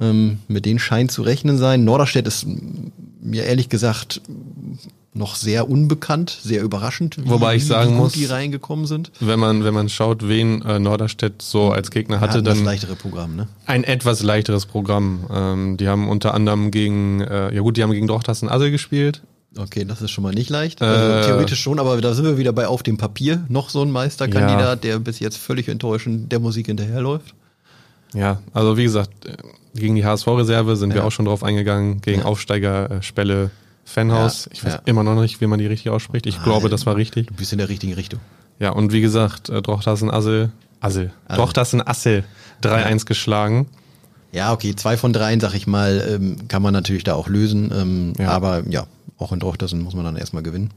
[0.00, 1.84] Ähm, mit denen scheint zu rechnen sein.
[1.84, 2.46] Norderstedt ist
[3.20, 4.20] mir ehrlich gesagt
[5.14, 9.10] noch sehr unbekannt, sehr überraschend, wie, Wobei ich wie sagen gut muss- die reingekommen sind.
[9.20, 13.36] Wenn man, wenn man schaut, wen äh, Norderstedt so als Gegner hatte, dann leichtere Programm,
[13.36, 13.46] ne?
[13.66, 15.26] ein etwas leichteres Programm.
[15.30, 19.22] Ähm, die haben unter anderem gegen, äh, ja gut, die haben gegen Drochtersen Assel gespielt.
[19.58, 20.80] Okay, das ist schon mal nicht leicht.
[20.80, 23.82] Also Äh, theoretisch schon, aber da sind wir wieder bei auf dem Papier noch so
[23.82, 27.34] ein Meisterkandidat, der bis jetzt völlig enttäuschend der Musik hinterherläuft.
[28.14, 29.36] Ja, also wie gesagt, äh,
[29.74, 31.06] gegen die HSV-Reserve sind wir Ja.
[31.06, 32.24] auch schon drauf eingegangen, gegen Ja.
[32.26, 33.50] Aufsteiger äh, Spelle
[33.84, 34.46] Fanhaus.
[34.46, 34.80] Ja, Ich weiß ja.
[34.86, 36.26] immer noch nicht, wie man die richtig ausspricht.
[36.26, 37.26] Ich glaube, das war richtig.
[37.26, 38.20] Du bist in der richtigen Richtung.
[38.58, 41.36] Ja, und wie gesagt, äh, Drochtersen Assel, Assel, Assel.
[41.36, 42.24] Drochtersen Assel
[42.62, 43.66] 3-1 geschlagen.
[44.30, 47.70] Ja, okay, zwei von dreien, sag ich mal, ähm, kann man natürlich da auch lösen.
[47.74, 48.30] Ähm, Ja.
[48.30, 48.86] Aber ja,
[49.18, 50.70] auch in Drochtersen muss man dann erstmal gewinnen.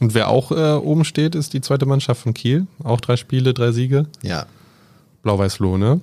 [0.00, 2.66] Und wer auch äh, oben steht, ist die zweite Mannschaft von Kiel.
[2.82, 4.06] Auch drei Spiele, drei Siege.
[4.22, 4.46] Ja,
[5.22, 6.00] Blau-Weiß-Lohne,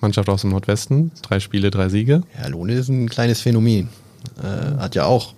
[0.00, 2.22] Mannschaft aus dem Nordwesten, drei Spiele, drei Siege.
[2.38, 3.88] ja Lohne ist ein kleines Phänomen.
[4.42, 5.32] Äh, hat ja auch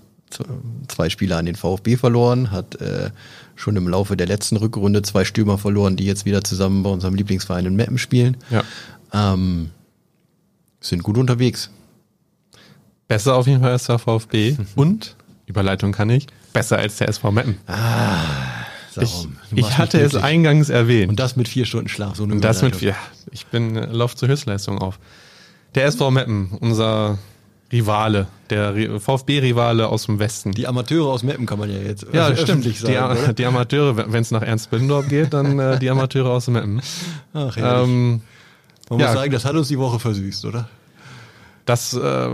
[0.88, 3.10] zwei Spiele an den VfB verloren, hat äh,
[3.54, 7.14] schon im Laufe der letzten Rückrunde zwei Stürmer verloren, die jetzt wieder zusammen bei unserem
[7.14, 8.36] Lieblingsverein in Meppen spielen.
[8.50, 8.62] Ja.
[9.12, 9.70] Ähm,
[10.80, 11.70] sind gut unterwegs.
[13.08, 14.56] Besser auf jeden Fall als der VfB.
[14.74, 15.16] Und,
[15.46, 17.58] Überleitung kann ich, besser als der SV Meppen.
[17.66, 21.10] Darum, Ich, ich hatte es eingangs erwähnt.
[21.10, 22.16] Und das mit vier Stunden Schlaf.
[22.16, 22.96] So eine Und das mit, ja,
[23.30, 24.98] ich bin, äh, lauf zur Höchstleistung auf.
[25.74, 27.18] Der SV Meppen, unser
[27.72, 30.52] Rivale, der Ri- VfB-Rivale aus dem Westen.
[30.52, 32.64] Die Amateure aus Meppen kann man ja jetzt ja, öff- stimmt.
[32.66, 33.18] Die, sagen.
[33.20, 33.32] oder?
[33.32, 36.82] die Amateure, wenn es nach Ernst Bindorf geht, dann äh, die Amateure aus Meppen.
[37.32, 37.56] Ach.
[37.56, 38.20] Ähm,
[38.90, 39.06] man ja.
[39.06, 40.68] muss sagen, das hat uns die Woche versüßt, oder?
[41.64, 42.28] das, äh,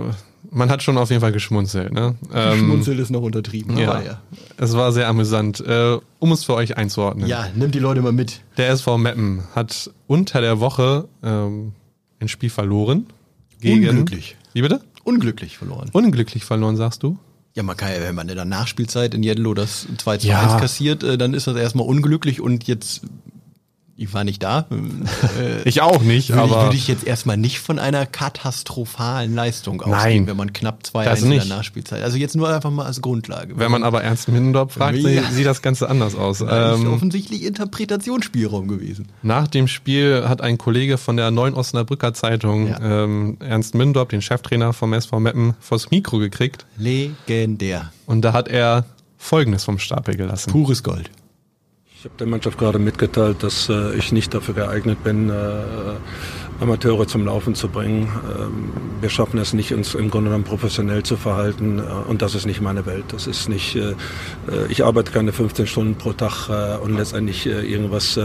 [0.50, 1.92] man hat schon auf jeden Fall geschmunzelt.
[1.92, 2.14] Ne?
[2.32, 3.76] Ähm, Schmunzel ist noch untertrieben.
[3.78, 3.90] ja.
[3.92, 4.20] Aber ja.
[4.56, 5.60] Es war sehr amüsant.
[5.60, 7.28] Äh, um es für euch einzuordnen.
[7.28, 8.40] ja, nimm die Leute mal mit.
[8.56, 11.72] Der SV Meppen hat unter der Woche ähm,
[12.20, 13.06] ein Spiel verloren.
[13.60, 14.36] Gegen, Unglücklich.
[14.54, 14.80] Wie bitte?
[15.08, 15.88] Unglücklich verloren.
[15.92, 17.18] Unglücklich verloren, sagst du?
[17.54, 20.42] Ja, man kann ja, wenn man in der Nachspielzeit in Jedlo das 2 zu Ja.
[20.52, 23.00] 1 kassiert, äh, dann ist das erstmal unglücklich und jetzt,
[24.00, 24.66] ich war nicht da,
[25.40, 29.34] äh, Ich auch nicht, würde, ich, aber würde ich jetzt erstmal nicht von einer katastrophalen
[29.34, 29.94] Leistung Nein.
[29.94, 31.44] ausgehen, wenn man knapp 2 Das 1 in der.
[31.46, 32.02] Nachspielzeit.
[32.02, 33.58] Also jetzt nur einfach mal als Grundlage.
[33.58, 35.22] wenn man aber Ernst Middendorf fragt, Ja.
[35.30, 36.38] sieht das Ganze anders aus.
[36.38, 39.08] Da ist Ähm, offensichtlich Interpretationsspielraum gewesen.
[39.22, 43.04] Nach dem Spiel hat ein Kollege von der Neuen Osnabrücker Zeitung Ja.
[43.04, 47.92] ähm, Ernst Mindorp, den Cheftrainer vom SV Meppen, vors Mikro gekriegt Legendär.
[48.06, 48.84] und da hat er
[49.16, 50.50] Folgendes vom Stapel gelassen.
[50.52, 51.10] Pures Gold.
[51.98, 55.32] Ich habe der Mannschaft gerade mitgeteilt, dass äh, ich nicht dafür geeignet bin, äh,
[56.60, 58.08] Amateure zum Laufen zu bringen.
[58.36, 62.34] Ähm, wir schaffen es nicht, uns im Grunde genommen professionell zu verhalten äh, und das
[62.34, 63.04] ist nicht meine Welt.
[63.10, 63.94] Das ist nicht, äh, äh,
[64.68, 66.48] ich arbeite keine 15 Stunden pro Tag
[66.82, 68.18] und letztendlich irgendwas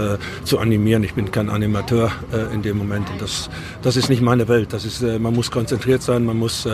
[0.43, 1.03] zu animieren.
[1.03, 2.11] Ich bin kein Animateur
[2.53, 3.49] in dem Moment und das,
[3.81, 4.73] das ist nicht meine Welt.
[4.73, 6.67] Das ist, man muss konzentriert sein, man muss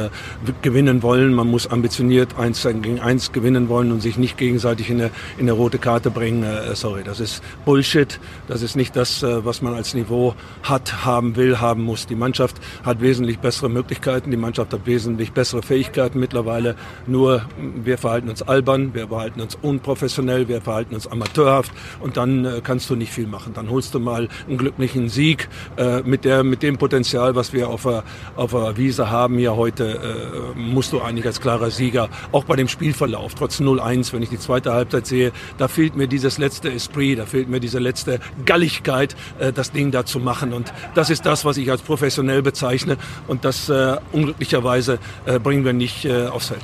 [0.61, 5.01] gewinnen wollen, man muss ambitioniert eins gegen eins gewinnen wollen und sich nicht gegenseitig in
[5.01, 6.45] eine, in eine rote Karte bringen.
[6.73, 8.19] Sorry, das ist Bullshit.
[8.47, 12.07] Das ist nicht das, was man als Niveau hat, haben will, haben muss.
[12.07, 16.75] Die Mannschaft hat wesentlich bessere Möglichkeiten, die Mannschaft hat wesentlich bessere Fähigkeiten mittlerweile.
[17.07, 22.17] Nur mh, wir verhalten uns albern, wir verhalten uns unprofessionell, wir verhalten uns amateurhaft und
[22.17, 23.53] dann äh, kannst du nicht viel machen.
[23.53, 27.69] Dann holst du mal einen glücklichen Sieg äh, mit, der, mit dem Potenzial, was wir
[27.69, 28.03] auf der,
[28.35, 32.55] auf der Wiese haben hier heute, äh, musst du eigentlich als klarer Sieger, auch bei
[32.55, 36.71] dem Spielverlauf, trotz 0-1, wenn ich die zweite Halbzeit sehe, da fehlt mir dieses letzte
[36.71, 40.53] Esprit, da fehlt mir diese letzte Galligkeit, äh, das Ding da zu machen.
[40.53, 42.97] Und das ist das, was ich als professionell bezeichne.
[43.27, 46.61] Und das äh, unglücklicherweise äh, bringen wir nicht äh, aufs Feld.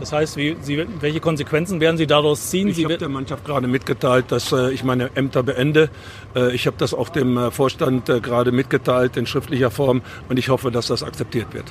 [0.00, 2.68] Das heißt, wie, Sie, welche Konsequenzen werden Sie daraus ziehen?
[2.68, 5.90] Ich habe der Mannschaft gerade mitgeteilt, dass äh, ich meine Ämter beende.
[6.34, 10.00] Äh, ich habe das auch dem äh, Vorstand äh, gerade mitgeteilt in schriftlicher Form
[10.30, 11.66] und ich hoffe, dass das akzeptiert wird.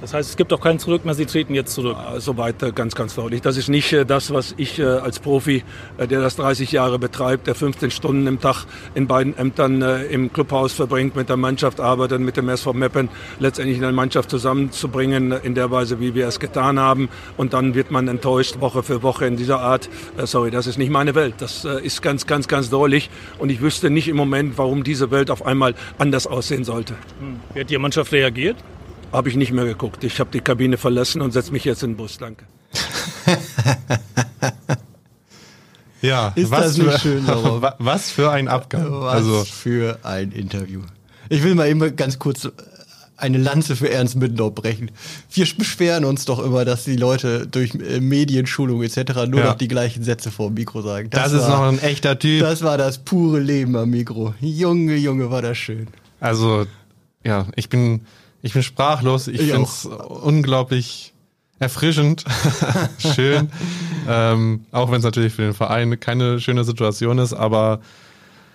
[0.00, 1.96] Das heißt, es gibt auch kein Zurück mehr, Sie treten jetzt zurück.
[2.14, 3.42] Äh, Soweit äh, ganz, ganz deutlich.
[3.42, 5.62] Das ist nicht äh, das, was ich äh, als Profi,
[5.98, 10.72] der das 30 Jahre betreibt, der 15 Stunden im Tag in beiden Ämtern im Clubhaus
[10.72, 13.08] verbringt, mit der Mannschaft arbeitet, mit dem SV Meppen,
[13.38, 17.08] letztendlich eine Mannschaft zusammenzubringen, in der Weise, wie wir es getan haben.
[17.36, 19.88] Und dann wird man enttäuscht, Woche für Woche in dieser Art.
[20.24, 21.34] Sorry, das ist nicht meine Welt.
[21.38, 23.10] Das ist ganz, ganz, ganz deutlich.
[23.38, 26.94] Und ich wüsste nicht im Moment, warum diese Welt auf einmal anders aussehen sollte.
[27.54, 28.56] Wie hat die Mannschaft reagiert?
[29.12, 30.04] Habe ich nicht mehr geguckt.
[30.04, 32.18] Ich habe die Kabine verlassen und setze mich jetzt in den Bus.
[32.18, 32.44] Danke.
[36.02, 37.26] Ja, Ist was das nicht für, schön,
[37.78, 38.90] was für ein Abgang.
[38.90, 40.80] Was Also für ein Interview.
[41.28, 42.48] Ich will mal eben ganz kurz
[43.18, 44.90] eine Lanze für Ernst Middendorf brechen.
[45.30, 49.26] Wir beschweren uns doch immer, dass die Leute durch äh, Medienschulung etc.
[49.28, 49.46] nur Ja.
[49.48, 51.10] noch die gleichen Sätze vor dem Mikro sagen.
[51.10, 52.40] das, ist noch ein echter Typ.
[52.40, 54.32] Das war das pure Leben am Mikro.
[54.40, 55.88] Junge, Junge, war das schön.
[56.18, 56.64] Also,
[57.26, 58.06] ja, ich bin,
[58.42, 59.28] ich bin sprachlos.
[59.28, 61.12] Ich, Ich finde es unglaublich
[61.58, 62.24] erfrischend,
[63.14, 63.50] schön.
[64.08, 67.80] ähm, auch wenn es natürlich für den Verein keine schöne Situation ist, aber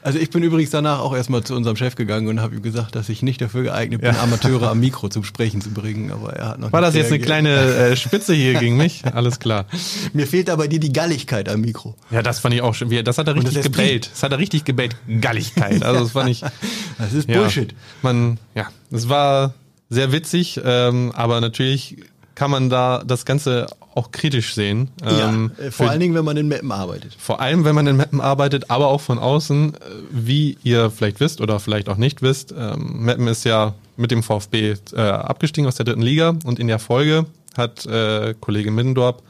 [0.02, 2.96] Also ich bin übrigens danach auch erstmal zu unserem Chef gegangen und habe ihm gesagt,
[2.96, 4.22] dass ich nicht dafür geeignet bin, Ja.
[4.24, 6.12] Amateure am Mikro zum Sprechen zu bringen.
[6.12, 9.04] Aber er hat noch war das jetzt eine kleine äh, Spitze hier gegen mich?
[9.06, 9.66] Alles klar.
[10.14, 11.96] Mir fehlt aber dir die Galligkeit am Mikro.
[12.10, 12.90] Ja, das fand ich auch schon.
[13.04, 14.10] Das hat er richtig das gebellt.
[14.14, 14.96] Das hat er richtig gebellt.
[15.22, 15.84] Galligkeit.
[15.84, 16.42] Also das fand ich.
[16.98, 17.76] Das ist Ja, Bullshit.
[18.02, 19.54] Man, ja, es war
[19.90, 21.98] sehr witzig, ähm, aber natürlich
[22.36, 24.90] kann man da das Ganze auch kritisch sehen.
[25.04, 27.16] Ähm, ja, äh, vor für- allen Dingen, wenn man in Mappen arbeitet.
[27.18, 29.78] Vor allem, wenn man in Meppen arbeitet, aber auch von außen, äh,
[30.12, 32.54] wie ihr vielleicht wisst oder vielleicht auch nicht wisst.
[32.58, 36.68] Ähm, Meppen ist ja mit dem VfB äh, abgestiegen aus der dritten Liga und in
[36.68, 37.26] der Folge
[37.58, 39.22] hat äh, Kollege Middendorp,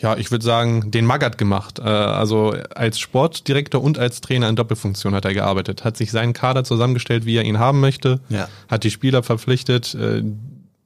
[0.00, 1.78] ja, ich würde sagen, den Maggert gemacht.
[1.78, 6.32] Äh, also als Sportdirektor und als Trainer in Doppelfunktion hat er gearbeitet, hat sich seinen
[6.32, 8.48] Kader zusammengestellt, wie er ihn haben möchte, Ja.
[8.68, 10.22] hat die Spieler verpflichtet, äh,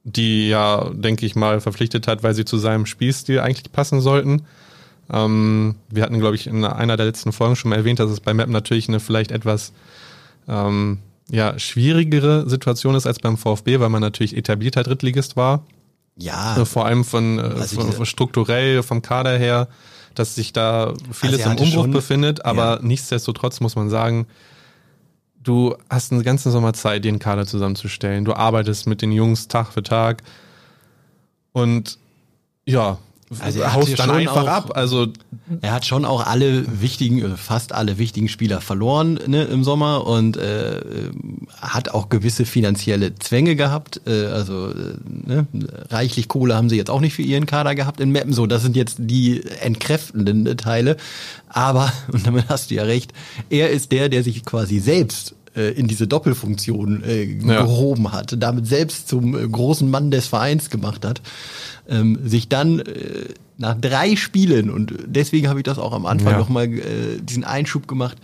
[0.03, 4.43] die ja, denke ich mal, verpflichtet hat, weil sie zu seinem Spielstil eigentlich passen sollten.
[5.11, 8.19] Ähm, wir hatten, glaube ich, in einer der letzten Folgen schon mal erwähnt, dass es
[8.21, 9.73] bei Map natürlich eine vielleicht etwas
[10.47, 15.63] ähm, ja, schwierigere Situation ist als beim VfB, weil man natürlich etablierter Drittligist war.
[16.21, 19.67] Ja, Äh, Vor allem von, äh, Also von, von strukturell, vom Kader her,
[20.15, 22.79] dass sich da vieles Also im Umbruch schon- befindet, aber ja.
[22.81, 24.27] nichtsdestotrotz muss man sagen,
[25.41, 28.25] du hast einen ganzen Sommer Zeit, einen Kader zusammenzustellen.
[28.25, 30.21] Du arbeitest mit den Jungs Tag für Tag
[31.53, 31.97] und
[32.65, 32.97] ja,
[33.39, 34.71] Also er hat haust dann schon einfach auch- ab.
[34.75, 35.07] Also
[35.61, 40.07] Er hat schon auch alle wichtigen, äh, fast alle wichtigen Spieler verloren ne, im Sommer
[40.07, 40.79] und äh,
[41.59, 44.01] hat auch gewisse finanzielle Zwänge gehabt.
[44.07, 44.73] Äh, also äh,
[45.05, 45.47] ne,
[45.89, 48.33] reichlich Kohle haben sie jetzt auch nicht für ihren Kader gehabt in Meppen.
[48.33, 50.97] So, das sind jetzt die entkräftenden Teile.
[51.49, 53.11] Aber, und damit hast du ja recht,
[53.49, 57.63] er ist der, der sich quasi selbst in diese Doppelfunktion äh, Ja.
[57.63, 61.21] gehoben hat, damit selbst zum äh, großen Mann des Vereins gemacht hat,
[61.89, 62.85] ähm, sich dann äh,
[63.57, 66.39] nach drei Spielen, und deswegen habe ich das auch am Anfang Ja.
[66.39, 66.81] nochmal äh,
[67.21, 68.17] diesen Einschub gemacht,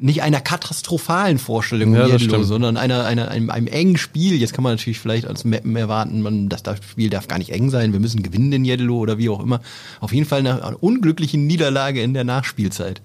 [0.00, 4.34] nicht einer katastrophalen Vorstellung Ja, Jedlo, sondern einer, einer, einem, einem engen Spiel.
[4.34, 7.70] Jetzt kann man natürlich vielleicht als Mappen erwarten, man, das Spiel darf gar nicht eng
[7.70, 9.60] sein, wir müssen gewinnen in Jedlo oder wie auch immer.
[10.00, 13.00] Auf jeden Fall nach einer unglücklichen Niederlage in der Nachspielzeit.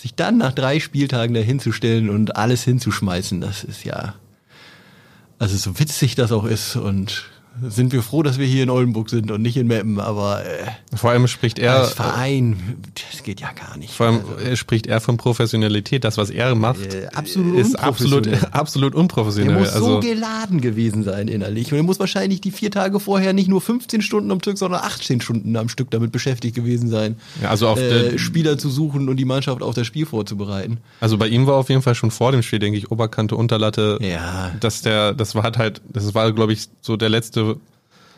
[0.00, 4.14] Sich dann nach drei Spieltagen da hinzustellen und alles hinzuschmeißen, das ist ja,
[5.38, 7.29] also so witzig das auch ist und
[7.68, 10.96] sind wir froh, dass wir hier in Oldenburg sind und nicht in Meppen, aber äh,
[10.96, 12.56] Vor allem spricht er, als Verein,
[13.10, 13.92] das geht ja gar nicht.
[13.92, 16.04] vor allem Also, spricht er von Professionalität.
[16.04, 18.52] Das, was er macht, Äh, absolut ist absolut, unprofessionell.
[18.52, 19.58] absolut unprofessionell.
[19.58, 21.72] muss so also, geladen gewesen sein innerlich.
[21.72, 24.80] Und er muss wahrscheinlich die vier Tage vorher nicht nur 15 Stunden am Stück, sondern
[24.82, 27.16] 18 Stunden am Stück damit beschäftigt gewesen sein.
[27.42, 30.78] Ja, also auf äh, Spieler zu suchen und die Mannschaft auf das Spiel vorzubereiten.
[31.00, 33.98] also bei ihm war auf jeden Fall schon vor dem Spiel, denke ich, Oberkante, Unterlatte.
[34.00, 34.52] Ja.
[34.60, 37.39] Dass der, das war halt, das war, glaube ich, so der letzte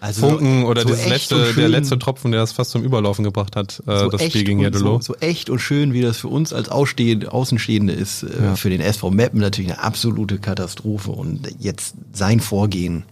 [0.01, 3.55] Also Funken oder so echt letzte, der letzte Tropfen, der das fast zum Überlaufen gebracht
[3.55, 4.97] hat, äh, so das Spiel gegen Jeddelo.
[5.01, 8.57] So, so echt und schön, wie das für uns als Ausstehende, Außenstehende ist, äh, Ja.
[8.57, 11.13] für den SV Meppen natürlich eine absolute Katastrophe.
[11.13, 13.05] Und jetzt sein Vorgehen.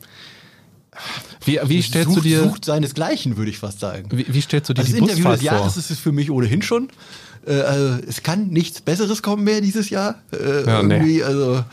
[1.44, 4.08] Wie, wie stellst sucht, du dir, Sucht seinesgleichen, würde ich fast sagen.
[4.12, 5.80] wie, wie stellst du dir Also das die Interview Busfahrt des Jahres vor?
[5.82, 6.88] ist es für mich ohnehin schon.
[7.46, 10.16] Äh, also es kann nichts Besseres kommen mehr dieses Jahr.
[10.32, 10.94] Äh, Ja, nee.
[10.96, 11.64] irgendwie, also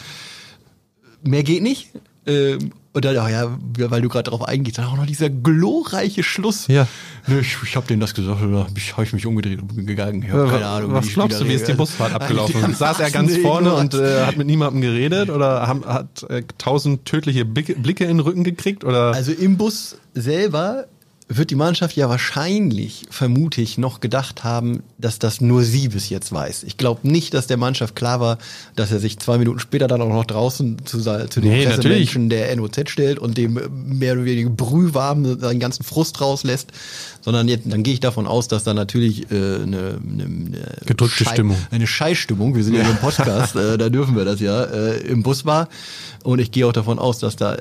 [1.24, 1.90] mehr geht nicht.
[2.28, 6.24] Ähm, und dann, ach ja, weil du gerade darauf eingehst, dann auch noch dieser glorreiche
[6.24, 6.68] Schluss.
[6.68, 6.88] Ja.
[7.28, 9.76] Ne, ich ich habe denen das gesagt, da habe ich, hab ich mich umgedreht und
[9.76, 10.24] bin gegangen.
[10.24, 10.94] Ich hab Ja, keine Ahnung.
[10.94, 11.74] was die glaubst du, wie ist die.
[11.74, 12.64] Busfahrt abgelaufen?
[12.64, 16.42] Also, Saß er ganz vorne und äh, hat mit niemandem geredet oder haben, hat äh,
[16.58, 18.84] tausend tödliche Blicke, Blicke in den Rücken gekriegt?
[18.84, 19.14] Oder?
[19.14, 20.88] Also im Bus selber
[21.30, 26.10] wird die Mannschaft ja wahrscheinlich, vermute ich, noch gedacht haben, dass das nur sie bis
[26.10, 26.64] jetzt weiß.
[26.64, 28.38] Ich glaube nicht, dass der Mannschaft klar war,
[28.76, 32.30] dass er sich zwei Minuten später dann auch noch draußen zu, zu den Nee, Pressemenschen
[32.30, 36.72] der NOZ stellt und dem äh, mehr oder weniger brühwarm seinen ganzen Frust rauslässt,
[37.22, 41.26] sondern jetzt, dann gehe ich davon aus, dass da natürlich äh, eine, eine, eine Gedrückte
[41.26, 41.58] Stimmung.
[41.72, 45.00] eine Scheißstimmung, wir sind ja, hier im Podcast, äh, da dürfen wir das ja, äh,
[45.00, 45.68] im Bus war.
[46.24, 47.58] Und ich gehe auch davon aus, dass da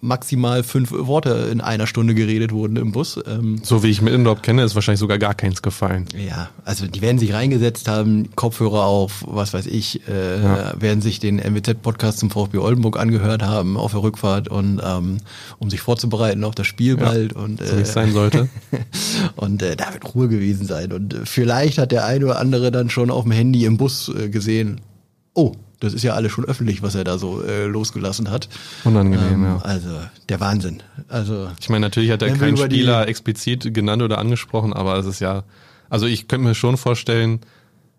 [0.00, 3.20] maximal fünf Worte in einer Stunde geredet wurden im Bus.
[3.26, 6.06] Ähm, so wie ich Middendorf kenne, ist wahrscheinlich sogar gar keins gefallen.
[6.16, 11.20] ja, also die werden sich reingesetzt haben, Kopfhörer auf, was weiß ich, äh, werden sich
[11.20, 15.18] den MWZ-Podcast zum VfB Oldenburg angehört haben auf der Rückfahrt und ähm,
[15.58, 18.48] um sich vorzubereiten auf das Spiel bald und So äh, sein sollte.
[19.36, 20.92] und äh, da wird Ruhe gewesen sein.
[20.92, 24.08] Und äh, vielleicht hat der eine oder andere dann schon auf dem Handy im Bus
[24.08, 24.80] äh, gesehen,
[25.34, 28.48] oh, das ist ja alles schon öffentlich, was er da so äh, losgelassen hat.
[28.84, 29.56] Unangenehm, Ähm, ja.
[29.58, 29.90] Also
[30.28, 30.82] der Wahnsinn.
[31.08, 35.06] Also Ich meine, natürlich hat er keinen die- Spieler explizit genannt oder angesprochen, aber es
[35.06, 35.44] ist ja,
[35.88, 37.40] also ich könnte mir schon vorstellen,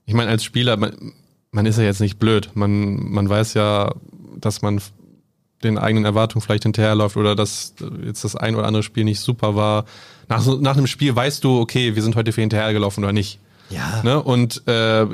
[0.05, 1.13] ich meine, als Spieler, man,
[1.51, 2.49] man ist ja jetzt nicht blöd.
[2.55, 3.93] Man, man weiß ja,
[4.37, 4.81] dass man
[5.63, 7.73] den eigenen Erwartungen vielleicht hinterherläuft oder dass
[8.05, 9.85] jetzt das ein oder andere Spiel nicht super war.
[10.29, 13.39] Nach, nach einem Spiel weißt du, okay, wir sind heute für hinterhergelaufen oder nicht.
[13.69, 14.21] ja, Ne?
[14.21, 15.05] Und äh,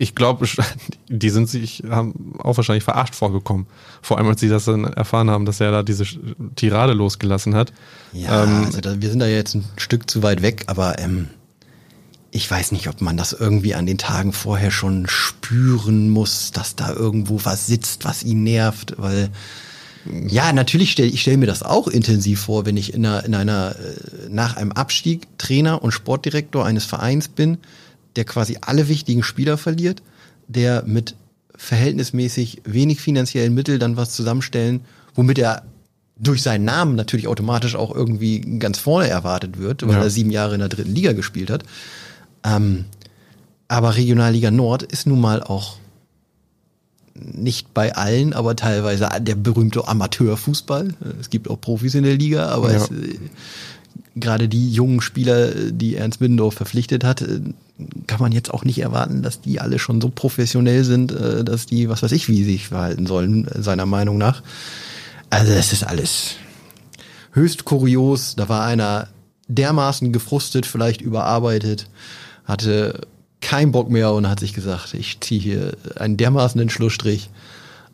[0.00, 0.48] ich glaube,
[1.08, 3.66] die sind sich, haben auch wahrscheinlich verarscht vorgekommen.
[4.00, 6.06] Vor allem, als sie das dann erfahren haben, dass er da diese
[6.56, 7.72] Tirade losgelassen hat.
[8.14, 11.28] ja Ähm, also da, wir sind da jetzt ein Stück zu weit weg, aber ähm,
[12.30, 16.76] ich weiß nicht, ob man das irgendwie an den Tagen vorher schon spüren muss, dass
[16.76, 19.28] da irgendwo was sitzt, was ihn nervt, weil
[20.28, 23.34] ja, natürlich stelle ich stell mir das auch intensiv vor, wenn ich in einer, in
[23.34, 27.58] einer äh, nach einem Abstieg Trainer und Sportdirektor eines Vereins bin,
[28.16, 30.02] der quasi alle wichtigen Spieler verliert,
[30.48, 31.14] der mit
[31.56, 34.80] verhältnismäßig wenig finanziellen Mitteln dann was zusammenstellen,
[35.14, 35.62] womit er
[36.18, 40.02] durch seinen Namen natürlich automatisch auch irgendwie ganz vorne erwartet wird, weil Ja.
[40.02, 41.62] er sieben Jahre in der dritten Liga gespielt hat.
[42.44, 42.84] Ähm,
[43.68, 45.76] aber Regionalliga Nord ist nun mal auch
[47.14, 50.94] nicht bei allen, aber teilweise der berühmte Amateurfußball.
[51.20, 52.78] Es gibt auch Profis in der Liga, aber Ja.
[52.78, 53.18] es, äh,
[54.16, 57.40] gerade die jungen Spieler, die Ernst Middendorf verpflichtet hat, äh,
[58.06, 61.66] kann man jetzt auch nicht erwarten, dass die alle schon so professionell sind, äh, dass
[61.66, 64.42] die, was weiß ich, wie sich verhalten sollen, äh, seiner Meinung nach.
[65.30, 66.36] Also es ist alles
[67.32, 68.34] höchst kurios.
[68.36, 69.08] Da war einer
[69.48, 71.88] dermaßen gefrustet, vielleicht überarbeitet,
[72.44, 73.00] hatte
[73.40, 77.30] keinen Bock mehr und hat sich gesagt, ich ziehe hier einen dermaßen Schlussstrich,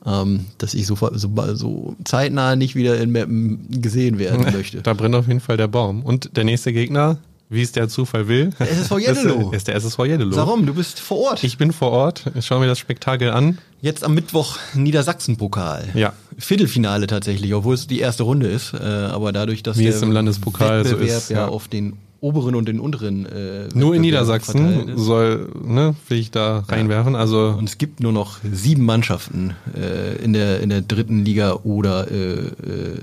[0.05, 4.83] ähm, dass ich so, so, so zeitnah nicht wieder in Mappen gesehen werden möchte.
[4.83, 6.02] Da brennt auf jeden Fall der Baum.
[6.02, 7.19] Und der nächste Gegner,
[7.49, 9.51] wie es der Zufall will, Der SSV Jeddelo.
[9.53, 10.37] ist der SSV Jeddelo.
[10.37, 10.67] Warum?
[10.67, 11.44] Du bist vor Ort.
[11.44, 13.59] Ich bin vor Ort, ich schaue mir das Spektakel an.
[13.81, 15.90] Jetzt am Mittwoch Niedersachsen-Pokal.
[15.94, 16.13] Ja.
[16.38, 18.73] Viertelfinale tatsächlich, obwohl es die erste Runde ist.
[18.75, 21.49] Äh, aber dadurch, dass Wie der es im Landespokal so Wettbewerb ist, ja, ja.
[21.49, 23.27] auf den oberen und den unteren.
[23.27, 27.14] Äh, Nur in Niedersachsen soll, ne, will ich da reinwerfen.
[27.14, 31.54] Also Und es gibt nur noch sieben Mannschaften äh, in, der, in der dritten Liga
[31.64, 32.50] oder äh, äh,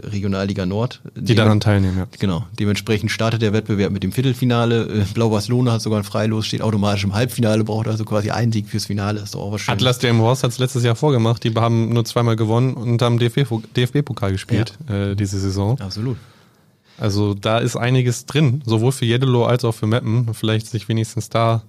[0.03, 1.01] Regionalliga Nord.
[1.15, 2.07] die daran teilnehmen, ja.
[2.19, 2.45] Genau.
[2.59, 4.85] Dementsprechend startet der Wettbewerb mit dem Viertelfinale.
[4.85, 8.67] Äh, Blau-Weiß-Lohne hat sogar ein Freilos, steht automatisch im Halbfinale, braucht also quasi einen Sieg
[8.67, 9.19] fürs Finale.
[9.19, 9.79] Ist doch auch was Schönes.
[9.79, 11.43] Atlas Delmenhorst hat es letztes Jahr vorgemacht.
[11.43, 15.79] Die haben nur zweimal gewonnen und haben DFB-Pokal gespielt äh, diese Saison.
[15.79, 16.17] Absolut.
[16.99, 20.33] Also da ist einiges drin, sowohl für Jeddelo als auch für Meppen.
[20.33, 21.63] Vielleicht sich wenigstens da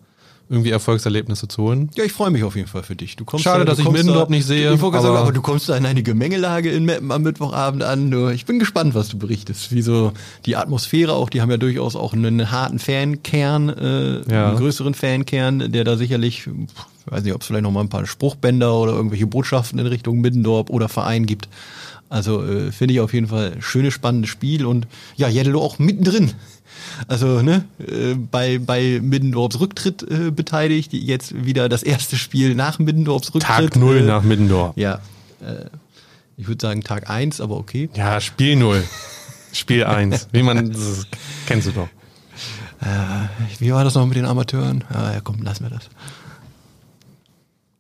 [0.51, 1.89] irgendwie Erfolgserlebnisse zu holen.
[1.97, 3.17] Ja, ich freue mich auf jeden Fall für dich.
[3.17, 5.17] Du kommst Schade, da, dass du ich kommst Middendorf da- nicht sehe, Ich aber- sagen,
[5.17, 8.13] aber du kommst da in eine Gemengelage in Meppen am Mittwochabend an.
[8.33, 9.73] Ich bin gespannt, was du berichtest.
[9.75, 10.13] Wie so
[10.45, 14.49] die Atmosphäre auch, die haben ja durchaus auch einen harten Fankern, äh, Ja.
[14.51, 16.47] einen größeren Fankern, der da sicherlich,
[17.07, 20.21] weiß nicht, ob es vielleicht noch mal ein paar Spruchbänder oder irgendwelche Botschaften in Richtung
[20.21, 21.49] Middendorf oder Verein gibt.
[22.15, 24.87] Also äh, finde ich auf jeden Fall schönes, spannendes Spiel und
[25.17, 26.31] ja, Jeddelo auch mittendrin.
[27.09, 32.79] Also ne, äh, bei, bei Middendorfs Rücktritt äh, beteiligt, jetzt wieder das erste Spiel nach
[32.79, 33.73] Middendorfs Rücktritt.
[33.73, 34.77] Tag null äh, nach Middendorf.
[34.77, 35.01] Ja,
[35.41, 35.65] äh,
[36.37, 37.91] ich würde sagen Tag eins, aber okay.
[37.97, 38.85] Ja, Spiel null.
[39.53, 40.29] Spiel eins.
[40.31, 41.09] Wie man, das
[41.47, 41.89] kennst du doch.
[43.59, 44.85] Wie war das noch mit den Amateuren?
[44.89, 45.89] Ah, ja, komm, lassen wir das.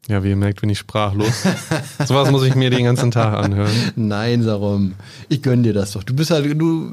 [0.08, 1.44] Ja, wie ihr merkt, bin ich sprachlos.
[2.06, 3.72] Sowas muss ich mir den ganzen Tag anhören.
[3.96, 4.94] Nein, Sarum,
[5.30, 6.02] ich gönn dir das doch.
[6.02, 6.92] Du bist halt, du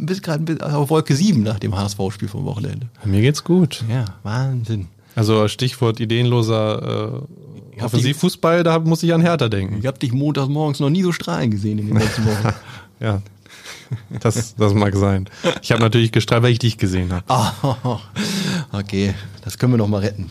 [0.00, 2.88] bist gerade auf Wolke 7 nach dem HSV-Spiel vom Wochenende.
[3.04, 3.84] Mir geht's gut.
[3.88, 4.88] Ja, Wahnsinn.
[5.14, 7.22] Also Stichwort ideenloser
[7.78, 9.78] äh, Offensivfußball, da muss ich an Hertha denken.
[9.78, 12.54] Ich habe dich montags morgens noch nie so strahlen gesehen in den letzten Wochen.
[13.00, 13.22] Ja,
[14.18, 15.28] das, das mag sein.
[15.62, 17.24] Ich habe natürlich gestrahlt, weil ich dich gesehen habe.
[17.28, 18.00] Ah,
[18.72, 20.28] okay, das können wir noch mal retten.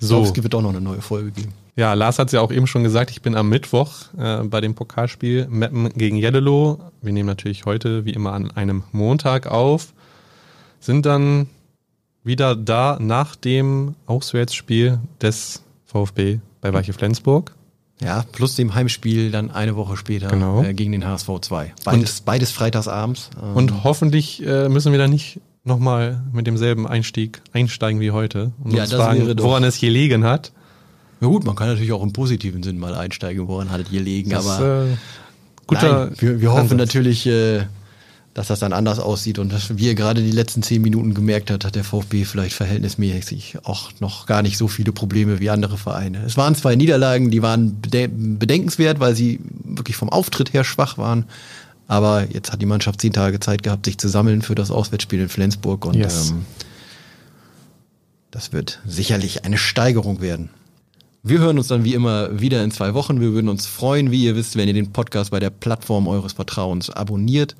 [0.00, 0.24] So.
[0.24, 0.30] So.
[0.32, 1.52] Es wird doch noch eine neue Folge geben.
[1.76, 4.60] Ja, Lars hat es ja auch eben schon gesagt, ich bin am Mittwoch äh, bei
[4.60, 6.80] dem Pokalspiel Meppen gegen Jeddelo.
[7.00, 9.92] Wir nehmen natürlich heute wie immer an einem Montag auf,
[10.80, 11.46] sind dann
[12.24, 17.54] wieder da nach dem Auswärtsspiel des VfB bei Weiche Flensburg.
[18.02, 20.62] Ja, plus dem Heimspiel dann eine Woche später Genau.
[20.62, 21.74] äh, gegen den HSV 2.
[21.84, 23.30] Beides, beides freitagsabends.
[23.42, 28.52] Ähm, Und hoffentlich äh, müssen wir da nicht nochmal mit demselben Einstieg einsteigen wie heute
[28.64, 30.52] und Ja, uns das fragen, woran es gelegen hat.
[31.20, 34.00] ja gut, man kann natürlich auch im positiven Sinn mal einsteigen, woran hat es hier
[34.00, 34.96] liegen, Das, aber äh,
[35.66, 37.64] guter nein, wir, wir hoffen natürlich, äh,
[38.32, 41.50] dass das dann anders aussieht und dass, wie ihr gerade die letzten zehn Minuten gemerkt
[41.50, 45.76] habt, hat der VfB vielleicht verhältnismäßig auch noch gar nicht so viele Probleme wie andere
[45.76, 46.22] Vereine.
[46.24, 50.96] Es waren zwei Niederlagen, die waren bede bedenkenswert, weil sie wirklich vom Auftritt her schwach
[50.96, 51.24] waren.
[51.90, 55.18] Aber jetzt hat die Mannschaft zehn Tage Zeit gehabt, sich zu sammeln für das Auswärtsspiel
[55.18, 56.30] in Flensburg und Yes.
[56.30, 56.44] ähm,
[58.30, 60.50] das wird sicherlich eine Steigerung werden.
[61.24, 63.20] Wir hören uns dann wie immer wieder in zwei Wochen.
[63.20, 66.34] Wir würden uns freuen, wie ihr wisst, wenn ihr den Podcast bei der Plattform eures
[66.34, 67.56] Vertrauens abonniert.